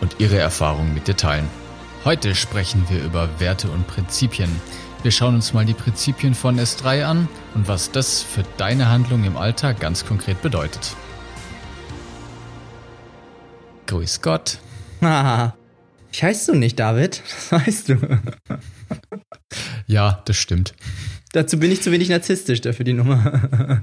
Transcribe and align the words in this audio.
und 0.00 0.16
ihre 0.18 0.38
Erfahrungen 0.38 0.94
mit 0.94 1.08
dir 1.08 1.16
teilen. 1.16 1.48
Heute 2.04 2.34
sprechen 2.34 2.84
wir 2.88 3.02
über 3.02 3.40
Werte 3.40 3.70
und 3.70 3.86
Prinzipien. 3.86 4.50
Wir 5.02 5.10
schauen 5.10 5.34
uns 5.34 5.52
mal 5.52 5.64
die 5.64 5.74
Prinzipien 5.74 6.34
von 6.34 6.58
S3 6.58 7.04
an 7.04 7.28
und 7.54 7.68
was 7.68 7.90
das 7.90 8.22
für 8.22 8.44
deine 8.56 8.88
Handlung 8.88 9.24
im 9.24 9.36
Alltag 9.36 9.80
ganz 9.80 10.04
konkret 10.04 10.42
bedeutet. 10.42 10.96
Grüß 13.86 14.20
Gott. 14.22 14.58
Haha. 15.00 15.54
Ich 16.10 16.22
heißt 16.22 16.48
du 16.48 16.54
nicht, 16.54 16.78
David. 16.78 17.22
Das 17.22 17.52
weißt 17.52 17.90
du. 17.90 17.96
ja, 19.86 20.22
das 20.24 20.36
stimmt. 20.38 20.72
Dazu 21.32 21.58
bin 21.58 21.70
ich 21.70 21.82
zu 21.82 21.92
wenig 21.92 22.08
narzisstisch 22.08 22.62
dafür 22.62 22.84
die 22.84 22.94
Nummer. 22.94 23.82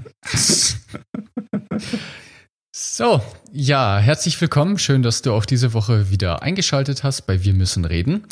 So, 2.78 3.22
ja, 3.52 3.98
herzlich 3.98 4.38
willkommen. 4.38 4.76
Schön, 4.76 5.02
dass 5.02 5.22
du 5.22 5.32
auch 5.32 5.46
diese 5.46 5.72
Woche 5.72 6.10
wieder 6.10 6.42
eingeschaltet 6.42 7.04
hast 7.04 7.22
bei 7.22 7.42
Wir 7.42 7.54
müssen 7.54 7.86
reden. 7.86 8.26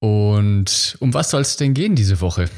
Und 0.00 0.96
um 1.00 1.12
was 1.12 1.28
soll 1.28 1.42
es 1.42 1.58
denn 1.58 1.74
gehen 1.74 1.94
diese 1.94 2.22
Woche? 2.22 2.48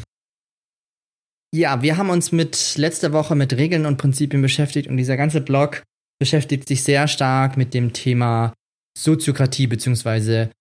Ja, 1.52 1.82
wir 1.82 1.96
haben 1.96 2.10
uns 2.10 2.30
mit 2.30 2.76
letzter 2.76 3.12
Woche 3.12 3.34
mit 3.34 3.52
Regeln 3.54 3.84
und 3.84 3.96
Prinzipien 3.96 4.40
beschäftigt 4.40 4.86
und 4.86 4.96
dieser 4.96 5.16
ganze 5.16 5.40
Blog 5.40 5.82
beschäftigt 6.20 6.68
sich 6.68 6.84
sehr 6.84 7.08
stark 7.08 7.56
mit 7.56 7.74
dem 7.74 7.92
Thema 7.92 8.54
Soziokratie, 8.96 9.66
beziehungsweise 9.66 10.52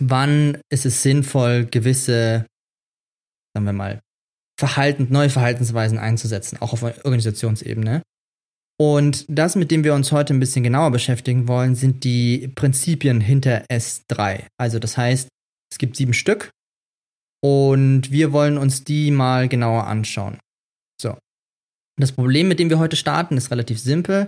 wann 0.00 0.58
ist 0.70 0.86
es 0.86 1.02
sinnvoll, 1.02 1.66
gewisse, 1.66 2.46
sagen 3.52 3.66
wir 3.66 3.74
mal, 3.74 4.00
Verhalten, 4.58 5.08
neue 5.10 5.28
Verhaltensweisen 5.28 5.98
einzusetzen, 5.98 6.62
auch 6.62 6.72
auf 6.72 6.82
Organisationsebene. 6.82 8.00
Und 8.78 9.24
das, 9.28 9.56
mit 9.56 9.70
dem 9.70 9.84
wir 9.84 9.94
uns 9.94 10.12
heute 10.12 10.34
ein 10.34 10.40
bisschen 10.40 10.62
genauer 10.62 10.90
beschäftigen 10.90 11.48
wollen, 11.48 11.74
sind 11.74 12.04
die 12.04 12.48
Prinzipien 12.48 13.20
hinter 13.20 13.64
S3. 13.70 14.44
Also 14.58 14.78
das 14.78 14.98
heißt, 14.98 15.28
es 15.72 15.78
gibt 15.78 15.96
sieben 15.96 16.12
Stück 16.12 16.50
und 17.42 18.10
wir 18.10 18.32
wollen 18.32 18.58
uns 18.58 18.84
die 18.84 19.10
mal 19.10 19.48
genauer 19.48 19.86
anschauen. 19.86 20.38
So. 21.00 21.16
Das 21.98 22.12
Problem, 22.12 22.48
mit 22.48 22.58
dem 22.58 22.68
wir 22.68 22.78
heute 22.78 22.96
starten, 22.96 23.36
ist 23.36 23.50
relativ 23.50 23.78
simpel 23.78 24.26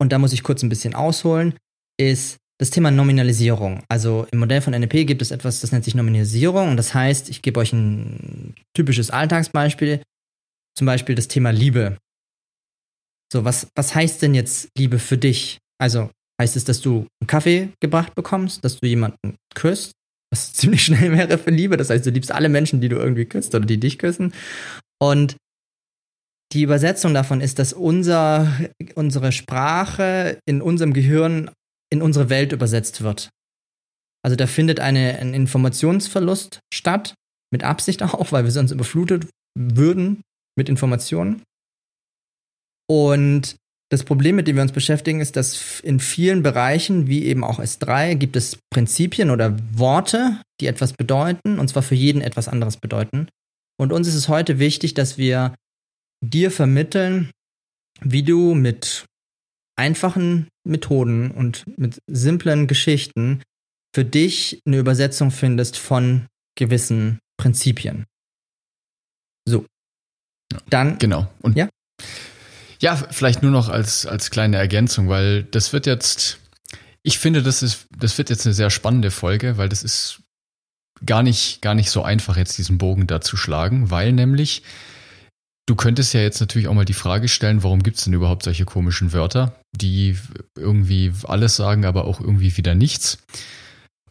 und 0.00 0.12
da 0.12 0.18
muss 0.18 0.32
ich 0.32 0.44
kurz 0.44 0.62
ein 0.62 0.68
bisschen 0.68 0.94
ausholen, 0.94 1.54
ist 1.98 2.36
das 2.58 2.70
Thema 2.70 2.92
Nominalisierung. 2.92 3.82
Also 3.88 4.26
im 4.30 4.38
Modell 4.38 4.60
von 4.60 4.72
NLP 4.72 5.06
gibt 5.06 5.22
es 5.22 5.32
etwas, 5.32 5.60
das 5.60 5.72
nennt 5.72 5.84
sich 5.84 5.96
Nominalisierung 5.96 6.70
und 6.70 6.76
das 6.76 6.94
heißt, 6.94 7.28
ich 7.28 7.42
gebe 7.42 7.58
euch 7.58 7.72
ein 7.72 8.54
typisches 8.74 9.10
Alltagsbeispiel, 9.10 10.00
zum 10.76 10.86
Beispiel 10.86 11.16
das 11.16 11.26
Thema 11.26 11.50
Liebe. 11.50 11.98
So, 13.32 13.46
was, 13.46 13.66
was 13.74 13.94
heißt 13.94 14.20
denn 14.20 14.34
jetzt 14.34 14.68
Liebe 14.76 14.98
für 14.98 15.16
dich? 15.16 15.56
Also, 15.80 16.10
heißt 16.38 16.54
es, 16.54 16.64
dass 16.64 16.82
du 16.82 17.06
einen 17.18 17.26
Kaffee 17.26 17.70
gebracht 17.80 18.14
bekommst, 18.14 18.62
dass 18.62 18.78
du 18.78 18.86
jemanden 18.86 19.36
küsst, 19.54 19.92
was 20.30 20.52
ziemlich 20.52 20.84
schnell 20.84 21.12
wäre 21.12 21.38
für 21.38 21.50
Liebe. 21.50 21.78
Das 21.78 21.88
heißt, 21.88 22.04
du 22.04 22.10
liebst 22.10 22.30
alle 22.30 22.50
Menschen, 22.50 22.82
die 22.82 22.90
du 22.90 22.96
irgendwie 22.96 23.24
küsst 23.24 23.54
oder 23.54 23.64
die 23.64 23.80
dich 23.80 23.98
küssen. 23.98 24.34
Und 25.00 25.36
die 26.52 26.60
Übersetzung 26.60 27.14
davon 27.14 27.40
ist, 27.40 27.58
dass 27.58 27.72
unser, 27.72 28.52
unsere 28.96 29.32
Sprache 29.32 30.38
in 30.46 30.60
unserem 30.60 30.92
Gehirn 30.92 31.50
in 31.90 32.02
unsere 32.02 32.28
Welt 32.28 32.52
übersetzt 32.52 33.00
wird. 33.00 33.30
Also 34.22 34.36
da 34.36 34.46
findet 34.46 34.78
eine, 34.78 35.18
ein 35.18 35.32
Informationsverlust 35.32 36.60
statt, 36.72 37.14
mit 37.50 37.64
Absicht 37.64 38.02
auch, 38.02 38.30
weil 38.30 38.44
wir 38.44 38.50
sonst 38.50 38.72
überflutet 38.72 39.26
würden 39.58 40.20
mit 40.54 40.68
Informationen. 40.68 41.42
Und 42.88 43.56
das 43.90 44.04
Problem, 44.04 44.36
mit 44.36 44.48
dem 44.48 44.56
wir 44.56 44.62
uns 44.62 44.72
beschäftigen, 44.72 45.20
ist, 45.20 45.36
dass 45.36 45.80
in 45.80 46.00
vielen 46.00 46.42
Bereichen, 46.42 47.08
wie 47.08 47.26
eben 47.26 47.44
auch 47.44 47.60
S3, 47.60 48.14
gibt 48.14 48.36
es 48.36 48.58
Prinzipien 48.70 49.28
oder 49.28 49.56
Worte, 49.76 50.40
die 50.60 50.66
etwas 50.66 50.94
bedeuten, 50.94 51.58
und 51.58 51.68
zwar 51.68 51.82
für 51.82 51.94
jeden 51.94 52.22
etwas 52.22 52.48
anderes 52.48 52.78
bedeuten. 52.78 53.28
Und 53.78 53.92
uns 53.92 54.08
ist 54.08 54.14
es 54.14 54.28
heute 54.28 54.58
wichtig, 54.58 54.94
dass 54.94 55.18
wir 55.18 55.54
dir 56.24 56.50
vermitteln, 56.50 57.30
wie 58.00 58.22
du 58.22 58.54
mit 58.54 59.04
einfachen 59.76 60.48
Methoden 60.64 61.30
und 61.30 61.64
mit 61.76 61.98
simplen 62.06 62.66
Geschichten 62.66 63.42
für 63.94 64.04
dich 64.04 64.60
eine 64.66 64.78
Übersetzung 64.78 65.30
findest 65.30 65.76
von 65.76 66.26
gewissen 66.56 67.18
Prinzipien. 67.36 68.06
So. 69.46 69.66
Dann. 70.70 70.98
Genau. 70.98 71.30
Und 71.42 71.56
ja? 71.56 71.68
Ja, 72.82 72.96
vielleicht 72.96 73.42
nur 73.42 73.52
noch 73.52 73.68
als, 73.68 74.06
als 74.06 74.30
kleine 74.30 74.56
Ergänzung, 74.56 75.08
weil 75.08 75.44
das 75.44 75.72
wird 75.72 75.86
jetzt, 75.86 76.38
ich 77.04 77.20
finde, 77.20 77.42
das 77.44 77.62
ist, 77.62 77.86
das 77.96 78.18
wird 78.18 78.28
jetzt 78.28 78.44
eine 78.44 78.54
sehr 78.54 78.70
spannende 78.70 79.12
Folge, 79.12 79.56
weil 79.56 79.68
das 79.68 79.84
ist 79.84 80.20
gar 81.06 81.22
nicht, 81.22 81.62
gar 81.62 81.76
nicht 81.76 81.90
so 81.90 82.02
einfach, 82.02 82.36
jetzt 82.36 82.58
diesen 82.58 82.78
Bogen 82.78 83.06
da 83.06 83.20
zu 83.20 83.36
schlagen, 83.36 83.92
weil 83.92 84.12
nämlich, 84.12 84.64
du 85.66 85.76
könntest 85.76 86.12
ja 86.12 86.22
jetzt 86.22 86.40
natürlich 86.40 86.66
auch 86.66 86.74
mal 86.74 86.84
die 86.84 86.92
Frage 86.92 87.28
stellen, 87.28 87.62
warum 87.62 87.84
gibt 87.84 87.98
es 87.98 88.04
denn 88.04 88.14
überhaupt 88.14 88.42
solche 88.42 88.64
komischen 88.64 89.12
Wörter, 89.12 89.54
die 89.70 90.18
irgendwie 90.56 91.12
alles 91.22 91.54
sagen, 91.54 91.84
aber 91.84 92.04
auch 92.04 92.20
irgendwie 92.20 92.56
wieder 92.56 92.74
nichts. 92.74 93.18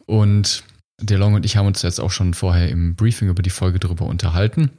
Und 0.06 0.64
DeLong 0.98 1.34
und 1.34 1.44
ich 1.44 1.58
haben 1.58 1.66
uns 1.66 1.82
jetzt 1.82 2.00
auch 2.00 2.10
schon 2.10 2.32
vorher 2.32 2.70
im 2.70 2.94
Briefing 2.94 3.28
über 3.28 3.42
die 3.42 3.50
Folge 3.50 3.78
darüber 3.78 4.06
unterhalten. 4.06 4.70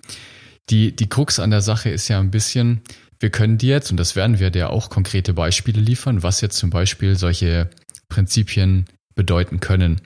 Die, 0.71 0.95
die 0.95 1.09
Krux 1.09 1.39
an 1.39 1.51
der 1.51 1.61
Sache 1.61 1.89
ist 1.89 2.07
ja 2.07 2.19
ein 2.19 2.31
bisschen, 2.31 2.81
wir 3.23 3.31
können 3.31 3.57
dir 3.57 3.75
jetzt, 3.75 3.89
und 3.89 3.97
das 3.97 4.15
werden 4.15 4.37
wir 4.37 4.51
dir 4.51 4.69
auch 4.69 4.89
konkrete 4.89 5.33
Beispiele 5.33 5.81
liefern, 5.81 6.21
was 6.21 6.41
jetzt 6.41 6.57
zum 6.57 6.69
Beispiel 6.69 7.15
solche 7.15 7.69
Prinzipien 8.09 8.85
bedeuten 9.15 9.61
können. 9.61 10.01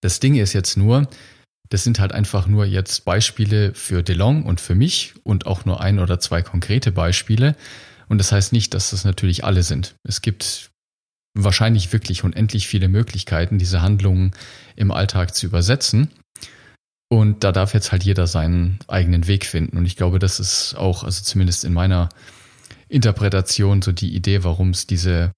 Das 0.00 0.20
Ding 0.20 0.36
ist 0.36 0.52
jetzt 0.52 0.76
nur, 0.76 1.08
das 1.68 1.84
sind 1.84 1.98
halt 1.98 2.12
einfach 2.12 2.46
nur 2.46 2.64
jetzt 2.64 3.04
Beispiele 3.04 3.74
für 3.74 4.02
DeLong 4.02 4.44
und 4.44 4.60
für 4.60 4.74
mich 4.74 5.14
und 5.24 5.46
auch 5.46 5.64
nur 5.64 5.80
ein 5.80 5.98
oder 5.98 6.20
zwei 6.20 6.40
konkrete 6.40 6.92
Beispiele. 6.92 7.56
Und 8.08 8.18
das 8.18 8.32
heißt 8.32 8.52
nicht, 8.52 8.72
dass 8.72 8.90
das 8.90 9.04
natürlich 9.04 9.44
alle 9.44 9.62
sind. 9.62 9.96
Es 10.04 10.22
gibt 10.22 10.70
wahrscheinlich 11.34 11.92
wirklich 11.92 12.24
unendlich 12.24 12.68
viele 12.68 12.88
Möglichkeiten, 12.88 13.58
diese 13.58 13.82
Handlungen 13.82 14.32
im 14.76 14.92
Alltag 14.92 15.34
zu 15.34 15.46
übersetzen. 15.46 16.10
Und 17.08 17.42
da 17.42 17.52
darf 17.52 17.72
jetzt 17.72 17.90
halt 17.90 18.04
jeder 18.04 18.26
seinen 18.26 18.78
eigenen 18.86 19.26
Weg 19.26 19.46
finden. 19.46 19.78
Und 19.78 19.86
ich 19.86 19.96
glaube, 19.96 20.18
das 20.18 20.40
ist 20.40 20.74
auch, 20.74 21.04
also 21.04 21.22
zumindest 21.22 21.64
in 21.64 21.72
meiner 21.72 22.10
Interpretation, 22.88 23.80
so 23.82 23.92
die 23.92 24.14
Idee, 24.14 24.44
warum 24.44 24.70
es 24.70 24.86
diese 24.86 25.32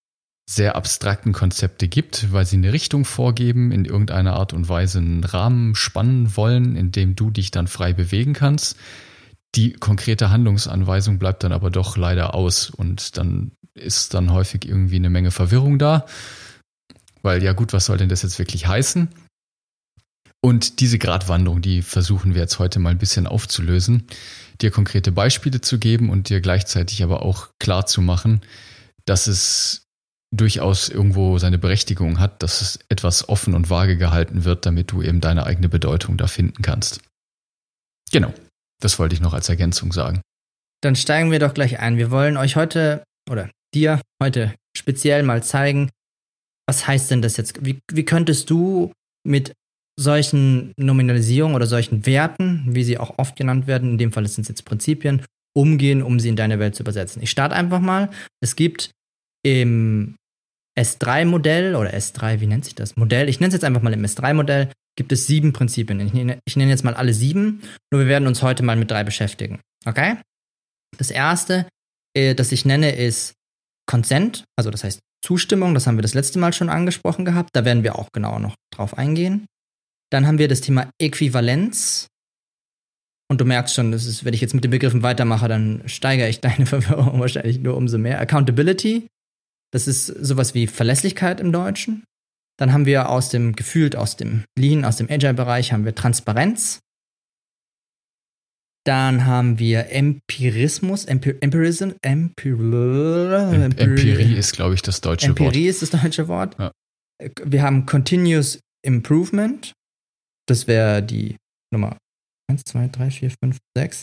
sehr 0.48 0.75
abstrakten 0.75 1.32
Konzepte 1.32 1.86
gibt, 1.86 2.32
weil 2.32 2.44
sie 2.44 2.56
eine 2.56 2.72
Richtung 2.72 3.04
vorgeben, 3.04 3.70
in 3.70 3.84
irgendeiner 3.84 4.34
Art 4.34 4.53
und 4.53 4.69
Weise 4.69 4.98
einen 4.98 5.22
Rahmen 5.22 5.76
spannen 5.76 6.36
wollen, 6.36 6.75
in 6.75 6.91
dem 6.91 7.14
du 7.14 7.30
dich 7.30 7.53
dann 7.53 7.69
frei 7.69 7.92
bewegen 7.92 8.32
kannst. 8.32 8.76
Die 9.54 9.72
konkrete 9.72 10.30
Handlungsanweisung 10.30 11.20
bleibt 11.20 11.44
dann 11.44 11.53
aber 11.53 11.70
doch 11.70 11.97
leider 11.97 12.34
aus 12.34 12.69
und 12.69 13.16
dann 13.16 13.53
ist 13.75 14.15
dann 14.15 14.33
häufig 14.33 14.65
irgendwie 14.66 14.97
eine 14.97 15.10
Menge 15.10 15.30
Verwirrung 15.30 15.78
da, 15.78 16.06
weil 17.22 17.42
ja 17.44 17.53
gut, 17.53 17.72
was 17.72 17.86
soll 17.86 17.98
denn 17.98 18.09
das 18.09 18.22
jetzt 18.22 18.41
wirklich 18.41 18.66
heißen? 18.66 19.09
Und 20.42 20.81
diese 20.81 20.98
Gratwanderung, 20.98 21.60
die 21.60 21.83
versuchen 21.83 22.34
wir 22.34 22.41
jetzt 22.41 22.59
heute 22.59 22.78
mal 22.78 22.91
ein 22.91 22.98
bisschen 22.98 23.27
aufzulösen, 23.27 24.07
dir 24.60 24.71
konkrete 24.71 25.13
Beispiele 25.13 25.60
zu 25.60 25.78
geben 25.78 26.09
und 26.09 26.28
dir 26.31 26.41
gleichzeitig 26.41 27.03
aber 27.03 27.22
auch 27.22 27.51
klar 27.59 27.87
zu 27.87 28.01
machen, 28.01 28.41
dass 29.04 29.27
es 29.27 29.87
durchaus 30.34 30.89
irgendwo 30.89 31.39
seine 31.39 31.59
Berechtigung 31.59 32.21
hat, 32.21 32.42
dass 32.42 32.63
es 32.63 32.78
etwas 32.89 33.28
offen 33.28 33.54
und 33.54 33.69
vage 33.69 33.97
gehalten 33.97 34.45
wird, 34.45 34.65
damit 34.65 34.92
du 34.92 35.03
eben 35.03 35.21
deine 35.21 35.45
eigene 35.45 35.69
Bedeutung 35.69 36.16
da 36.16 36.27
finden 36.27 36.63
kannst. 36.63 37.01
Genau, 38.13 38.33
das 38.81 38.98
wollte 38.98 39.15
ich 39.15 39.21
noch 39.21 39.34
als 39.34 39.48
Ergänzung 39.48 39.92
sagen. 39.92 40.22
Dann 40.83 40.97
steigen 40.97 41.31
wir 41.31 41.41
doch 41.41 41.53
gleich 41.53 41.81
ein. 41.81 41.98
Wir 41.98 42.10
wollen 42.10 42.37
euch 42.37 42.57
heute 42.57 43.03
oder 43.28 43.51
dir 43.75 44.01
heute 44.22 44.54
speziell 44.77 45.22
mal 45.22 45.42
zeigen, 45.42 45.91
was 46.66 46.87
heißt 46.87 47.10
denn 47.10 47.22
das 47.22 47.37
jetzt? 47.37 47.65
Wie, 47.65 47.81
wie 47.92 48.04
könntest 48.04 48.48
du 48.48 48.92
mit 49.27 49.53
solchen 50.00 50.72
Nominalisierungen 50.78 51.54
oder 51.54 51.66
solchen 51.66 52.06
Werten, 52.06 52.64
wie 52.68 52.84
sie 52.84 52.98
auch 52.98 53.18
oft 53.18 53.36
genannt 53.36 53.66
werden, 53.66 53.92
in 53.92 53.98
dem 53.98 54.12
Fall 54.12 54.26
sind 54.26 54.42
es 54.42 54.48
jetzt 54.48 54.64
Prinzipien, 54.64 55.22
umgehen, 55.54 56.02
um 56.02 56.18
sie 56.18 56.30
in 56.30 56.36
deine 56.36 56.58
Welt 56.58 56.74
zu 56.74 56.82
übersetzen. 56.82 57.22
Ich 57.22 57.30
starte 57.30 57.54
einfach 57.54 57.80
mal. 57.80 58.08
Es 58.41 58.56
gibt 58.56 58.91
im 59.42 60.16
S3-Modell 60.78 61.74
oder 61.74 61.92
S3, 61.92 62.41
wie 62.41 62.47
nennt 62.47 62.64
sich 62.64 62.74
das? 62.74 62.97
Modell, 62.97 63.28
ich 63.28 63.41
nenne 63.41 63.48
es 63.48 63.54
jetzt 63.54 63.64
einfach 63.64 63.82
mal 63.82 63.92
im 63.92 64.04
S3-Modell, 64.04 64.70
gibt 64.97 65.12
es 65.12 65.26
sieben 65.26 65.52
Prinzipien. 65.52 66.00
Ich 66.00 66.14
nenne, 66.14 66.38
ich 66.46 66.56
nenne 66.56 66.70
jetzt 66.70 66.84
mal 66.84 66.94
alle 66.94 67.12
sieben, 67.12 67.62
nur 67.92 68.00
wir 68.00 68.08
werden 68.08 68.26
uns 68.26 68.42
heute 68.42 68.62
mal 68.62 68.76
mit 68.76 68.91
drei 68.91 69.04
beschäftigen. 69.04 69.60
Okay? 69.84 70.16
Das 70.96 71.10
erste, 71.10 71.66
äh, 72.16 72.34
das 72.34 72.53
ich 72.53 72.64
nenne, 72.64 72.96
ist 72.96 73.34
Consent, 73.86 74.44
also 74.56 74.70
das 74.70 74.84
heißt 74.84 75.00
Zustimmung, 75.22 75.74
das 75.74 75.86
haben 75.86 75.98
wir 75.98 76.03
das 76.03 76.14
letzte 76.14 76.38
Mal 76.38 76.53
schon 76.53 76.70
angesprochen 76.70 77.24
gehabt, 77.24 77.50
da 77.53 77.64
werden 77.64 77.82
wir 77.82 77.98
auch 77.98 78.08
genauer 78.12 78.41
noch 78.41 78.54
drauf 78.74 78.96
eingehen. 78.96 79.46
Dann 80.10 80.27
haben 80.27 80.39
wir 80.39 80.48
das 80.48 80.60
Thema 80.60 80.91
Äquivalenz. 81.01 82.09
Und 83.30 83.41
du 83.41 83.45
merkst 83.45 83.74
schon, 83.74 83.92
das 83.92 84.07
ist, 84.07 84.24
wenn 84.24 84.34
ich 84.34 84.41
jetzt 84.41 84.54
mit 84.54 84.65
den 84.65 84.72
Begriffen 84.72 85.04
weitermache, 85.04 85.47
dann 85.47 85.83
steigere 85.86 86.28
ich 86.28 86.41
deine 86.41 86.66
Verwirrung 86.66 87.21
wahrscheinlich 87.21 87.60
nur 87.60 87.77
umso 87.77 87.97
mehr. 87.97 88.21
Accountability, 88.21 89.07
das 89.72 89.86
ist 89.86 90.07
sowas 90.07 90.54
wie 90.54 90.66
Verlässlichkeit 90.66 91.41
im 91.41 91.53
Deutschen. 91.53 92.04
Dann 92.59 92.72
haben 92.72 92.86
wir 92.86 93.09
aus 93.09 93.30
dem 93.30 93.54
gefühlt 93.54 93.97
aus 93.97 94.16
dem 94.16 94.45
Lean, 94.59 94.84
aus 94.84 94.97
dem 94.97 95.09
Agile-Bereich 95.09 95.72
haben 95.72 95.84
wir 95.84 95.95
Transparenz. 95.95 96.80
Dann 98.84 99.27
haben 99.27 99.59
wir 99.59 99.91
Empirismus, 99.91 101.04
Empir 101.04 101.36
Empirism, 101.41 101.91
Empir 102.03 102.59
Empirie 102.59 104.36
ist, 104.36 104.53
glaube 104.53 104.74
ich, 104.74 104.83
das 104.83 105.01
deutsche 105.01 105.27
Empirie 105.27 105.47
Wort. 105.47 105.54
Empirie 105.54 105.68
ist 105.68 105.83
das 105.83 105.91
deutsche 105.91 106.28
Wort. 106.28 106.56
Ja. 106.59 106.72
Wir 107.45 107.63
haben 107.63 107.86
Continuous 107.86 108.59
Improvement. 108.83 109.72
Das 110.50 110.66
wäre 110.66 111.00
die 111.00 111.36
Nummer 111.72 111.97
1, 112.50 112.64
2, 112.64 112.88
3, 112.88 113.10
4, 113.12 113.30
5, 113.41 113.58
6. 113.76 114.02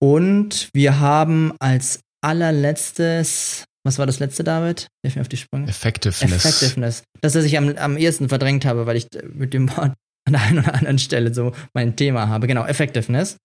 Und 0.00 0.70
wir 0.72 1.00
haben 1.00 1.52
als 1.58 2.02
allerletztes, 2.24 3.64
was 3.84 3.98
war 3.98 4.06
das 4.06 4.20
letzte, 4.20 4.44
David? 4.44 4.86
Hilf 5.02 5.16
mir 5.16 5.22
auf 5.22 5.28
die 5.28 5.36
Sprünge. 5.36 5.68
Effectiveness. 5.68 6.44
Effectiveness. 6.44 7.02
Das, 7.20 7.34
was 7.34 7.44
ich 7.44 7.58
am, 7.58 7.76
am 7.76 7.96
ehesten 7.96 8.28
verdrängt 8.28 8.64
habe, 8.64 8.86
weil 8.86 8.96
ich 8.96 9.08
mit 9.34 9.52
dem 9.52 9.68
Wort 9.76 9.92
an 10.24 10.32
der 10.34 10.40
einen 10.40 10.60
oder 10.60 10.72
anderen 10.72 11.00
Stelle 11.00 11.34
so 11.34 11.52
mein 11.74 11.96
Thema 11.96 12.28
habe. 12.28 12.46
Genau, 12.46 12.64
Effectiveness. 12.64 13.36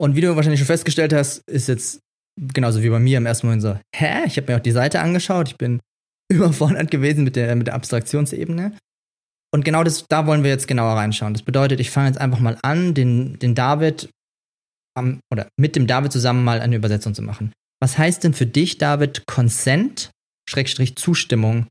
Und 0.00 0.16
wie 0.16 0.22
du 0.22 0.34
wahrscheinlich 0.34 0.60
schon 0.60 0.68
festgestellt 0.68 1.12
hast, 1.12 1.42
ist 1.50 1.68
jetzt 1.68 2.00
genauso 2.40 2.82
wie 2.82 2.88
bei 2.88 2.98
mir 2.98 3.18
im 3.18 3.26
ersten 3.26 3.46
Moment 3.46 3.60
so, 3.60 3.78
hä? 3.94 4.24
Ich 4.24 4.38
habe 4.38 4.50
mir 4.50 4.56
auch 4.56 4.62
die 4.62 4.72
Seite 4.72 5.00
angeschaut, 5.00 5.48
ich 5.50 5.58
bin 5.58 5.80
überfordert 6.32 6.90
gewesen 6.90 7.24
mit 7.24 7.36
der, 7.36 7.56
mit 7.56 7.66
der 7.66 7.74
Abstraktionsebene. 7.74 8.74
Und 9.54 9.64
genau 9.64 9.84
das, 9.84 10.06
da 10.08 10.26
wollen 10.26 10.42
wir 10.42 10.50
jetzt 10.50 10.66
genauer 10.66 10.96
reinschauen. 10.96 11.34
Das 11.34 11.42
bedeutet, 11.42 11.78
ich 11.78 11.90
fange 11.90 12.08
jetzt 12.08 12.20
einfach 12.20 12.40
mal 12.40 12.58
an, 12.62 12.94
den, 12.94 13.38
den 13.38 13.54
David 13.54 14.08
am, 14.96 15.20
oder 15.30 15.48
mit 15.58 15.76
dem 15.76 15.86
David 15.86 16.12
zusammen 16.12 16.42
mal 16.42 16.60
eine 16.60 16.76
Übersetzung 16.76 17.14
zu 17.14 17.22
machen. 17.22 17.52
Was 17.80 17.98
heißt 17.98 18.24
denn 18.24 18.34
für 18.34 18.46
dich, 18.46 18.78
David, 18.78 19.26
Consent, 19.26 20.10
Schrägstrich 20.48 20.96
Zustimmung 20.96 21.66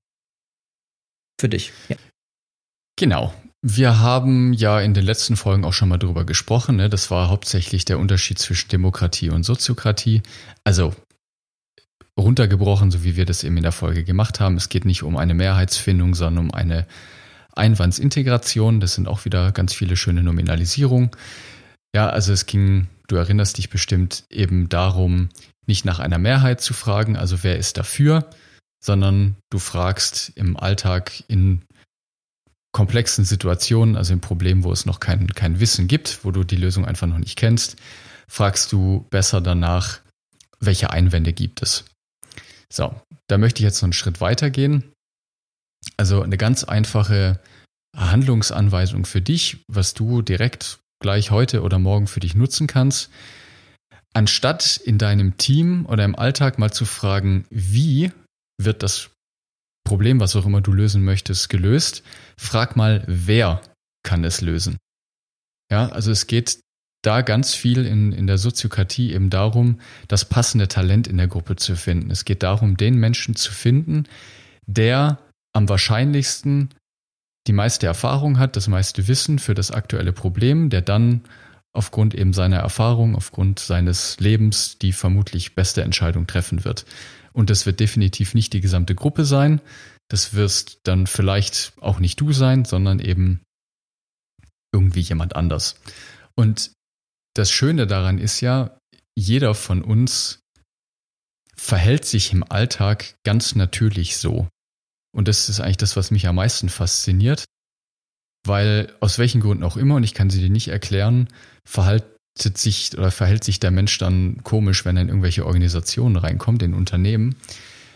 für 1.39 1.49
dich? 1.49 1.71
Ja. 1.89 1.95
Genau. 2.97 3.33
Wir 3.63 3.99
haben 3.99 4.53
ja 4.53 4.79
in 4.79 4.93
den 4.93 5.05
letzten 5.05 5.35
Folgen 5.35 5.65
auch 5.65 5.73
schon 5.73 5.89
mal 5.89 5.97
drüber 5.97 6.25
gesprochen. 6.25 6.75
Ne? 6.75 6.89
Das 6.89 7.11
war 7.11 7.29
hauptsächlich 7.29 7.85
der 7.85 7.99
Unterschied 7.99 8.39
zwischen 8.39 8.69
Demokratie 8.69 9.29
und 9.29 9.43
Soziokratie. 9.43 10.21
Also 10.63 10.93
runtergebrochen, 12.19 12.91
so 12.91 13.03
wie 13.03 13.15
wir 13.15 13.25
das 13.25 13.43
eben 13.43 13.57
in 13.57 13.63
der 13.63 13.71
Folge 13.71 14.03
gemacht 14.03 14.39
haben. 14.39 14.57
Es 14.57 14.69
geht 14.69 14.85
nicht 14.85 15.03
um 15.03 15.15
eine 15.17 15.33
Mehrheitsfindung, 15.33 16.15
sondern 16.15 16.45
um 16.45 16.53
eine 16.53 16.85
Einwandsintegration. 17.55 18.79
Das 18.79 18.95
sind 18.95 19.07
auch 19.07 19.25
wieder 19.25 19.51
ganz 19.51 19.73
viele 19.73 19.95
schöne 19.95 20.23
Nominalisierungen. 20.23 21.11
Ja, 21.95 22.09
also 22.09 22.31
es 22.31 22.45
ging, 22.45 22.87
du 23.07 23.15
erinnerst 23.15 23.57
dich 23.57 23.69
bestimmt 23.69 24.23
eben 24.29 24.69
darum, 24.69 25.29
nicht 25.67 25.85
nach 25.85 25.99
einer 25.99 26.17
Mehrheit 26.17 26.61
zu 26.61 26.73
fragen, 26.73 27.15
also 27.15 27.43
wer 27.43 27.57
ist 27.57 27.77
dafür, 27.77 28.29
sondern 28.83 29.35
du 29.51 29.59
fragst 29.59 30.31
im 30.35 30.57
Alltag 30.57 31.23
in 31.27 31.61
komplexen 32.71 33.25
Situationen, 33.25 33.95
also 33.95 34.13
im 34.13 34.21
Problem, 34.21 34.63
wo 34.63 34.71
es 34.71 34.85
noch 34.85 34.99
kein, 34.99 35.27
kein 35.27 35.59
Wissen 35.59 35.87
gibt, 35.87 36.23
wo 36.23 36.31
du 36.31 36.43
die 36.43 36.55
Lösung 36.55 36.85
einfach 36.85 37.07
noch 37.07 37.19
nicht 37.19 37.37
kennst, 37.37 37.75
fragst 38.27 38.71
du 38.71 39.05
besser 39.09 39.41
danach, 39.41 39.99
welche 40.59 40.89
Einwände 40.89 41.33
gibt 41.33 41.61
es. 41.61 41.83
So, 42.71 42.95
da 43.27 43.37
möchte 43.37 43.59
ich 43.59 43.65
jetzt 43.65 43.81
noch 43.81 43.87
einen 43.87 43.93
Schritt 43.93 44.21
weiter 44.21 44.49
gehen. 44.49 44.91
Also 45.97 46.21
eine 46.21 46.37
ganz 46.37 46.63
einfache 46.63 47.39
Handlungsanweisung 47.95 49.05
für 49.05 49.21
dich, 49.21 49.63
was 49.67 49.93
du 49.93 50.21
direkt 50.21 50.79
gleich 51.01 51.31
heute 51.31 51.61
oder 51.61 51.79
morgen 51.79 52.07
für 52.07 52.19
dich 52.19 52.35
nutzen 52.35 52.67
kannst. 52.67 53.09
Anstatt 54.13 54.77
in 54.77 54.97
deinem 54.97 55.37
Team 55.37 55.85
oder 55.85 56.05
im 56.05 56.15
Alltag 56.15 56.59
mal 56.59 56.71
zu 56.71 56.85
fragen, 56.85 57.45
wie 57.49 58.11
wird 58.57 58.83
das 58.83 59.09
Problem, 59.83 60.19
was 60.19 60.35
auch 60.35 60.45
immer 60.45 60.61
du 60.61 60.73
lösen 60.73 61.03
möchtest, 61.03 61.49
gelöst, 61.49 62.03
frag 62.37 62.75
mal, 62.75 63.03
wer 63.07 63.61
kann 64.03 64.23
es 64.23 64.41
lösen. 64.41 64.77
Ja, 65.71 65.89
also 65.89 66.11
es 66.11 66.27
geht 66.27 66.59
da 67.03 67.21
ganz 67.21 67.55
viel 67.55 67.85
in, 67.85 68.11
in 68.11 68.27
der 68.27 68.37
Soziokratie 68.37 69.13
eben 69.13 69.29
darum, 69.29 69.79
das 70.07 70.25
passende 70.25 70.67
Talent 70.67 71.07
in 71.07 71.17
der 71.17 71.27
Gruppe 71.27 71.55
zu 71.55 71.75
finden. 71.75 72.11
Es 72.11 72.25
geht 72.25 72.43
darum, 72.43 72.77
den 72.77 72.95
Menschen 72.95 73.35
zu 73.35 73.51
finden, 73.51 74.05
der 74.67 75.19
am 75.53 75.69
wahrscheinlichsten 75.69 76.69
die 77.47 77.53
meiste 77.53 77.87
Erfahrung 77.87 78.37
hat, 78.37 78.55
das 78.55 78.67
meiste 78.67 79.07
Wissen 79.07 79.39
für 79.39 79.53
das 79.53 79.71
aktuelle 79.71 80.13
Problem, 80.13 80.69
der 80.69 80.81
dann 80.81 81.23
aufgrund 81.73 82.13
eben 82.13 82.33
seiner 82.33 82.57
Erfahrung, 82.57 83.15
aufgrund 83.15 83.59
seines 83.59 84.19
Lebens 84.19 84.77
die 84.77 84.91
vermutlich 84.91 85.55
beste 85.55 85.81
Entscheidung 85.81 86.27
treffen 86.27 86.63
wird. 86.65 86.85
Und 87.33 87.49
das 87.49 87.65
wird 87.65 87.79
definitiv 87.79 88.33
nicht 88.33 88.53
die 88.53 88.61
gesamte 88.61 88.93
Gruppe 88.93 89.25
sein. 89.25 89.61
Das 90.09 90.33
wirst 90.33 90.81
dann 90.83 91.07
vielleicht 91.07 91.73
auch 91.79 91.99
nicht 91.99 92.19
du 92.19 92.33
sein, 92.33 92.65
sondern 92.65 92.99
eben 92.99 93.41
irgendwie 94.73 94.99
jemand 94.99 95.35
anders. 95.35 95.75
Und 96.35 96.71
das 97.33 97.51
Schöne 97.51 97.87
daran 97.87 98.17
ist 98.17 98.41
ja, 98.41 98.77
jeder 99.15 99.55
von 99.55 99.81
uns 99.81 100.39
verhält 101.55 102.05
sich 102.05 102.33
im 102.33 102.43
Alltag 102.43 103.15
ganz 103.23 103.55
natürlich 103.55 104.17
so. 104.17 104.47
Und 105.11 105.27
das 105.27 105.49
ist 105.49 105.59
eigentlich 105.59 105.77
das, 105.77 105.95
was 105.95 106.11
mich 106.11 106.27
am 106.27 106.35
meisten 106.35 106.69
fasziniert, 106.69 107.45
weil 108.45 108.93
aus 108.99 109.19
welchen 109.19 109.41
Gründen 109.41 109.63
auch 109.63 109.77
immer, 109.77 109.95
und 109.95 110.03
ich 110.03 110.13
kann 110.13 110.29
sie 110.29 110.39
dir 110.39 110.49
nicht 110.49 110.69
erklären, 110.69 111.27
verhaltet 111.65 112.57
sich 112.57 112.97
oder 112.97 113.11
verhält 113.11 113.43
sich 113.43 113.59
der 113.59 113.71
Mensch 113.71 113.97
dann 113.97 114.41
komisch, 114.43 114.85
wenn 114.85 114.95
er 114.95 115.03
in 115.03 115.09
irgendwelche 115.09 115.45
Organisationen 115.45 116.15
reinkommt, 116.15 116.63
in 116.63 116.73
Unternehmen. 116.73 117.35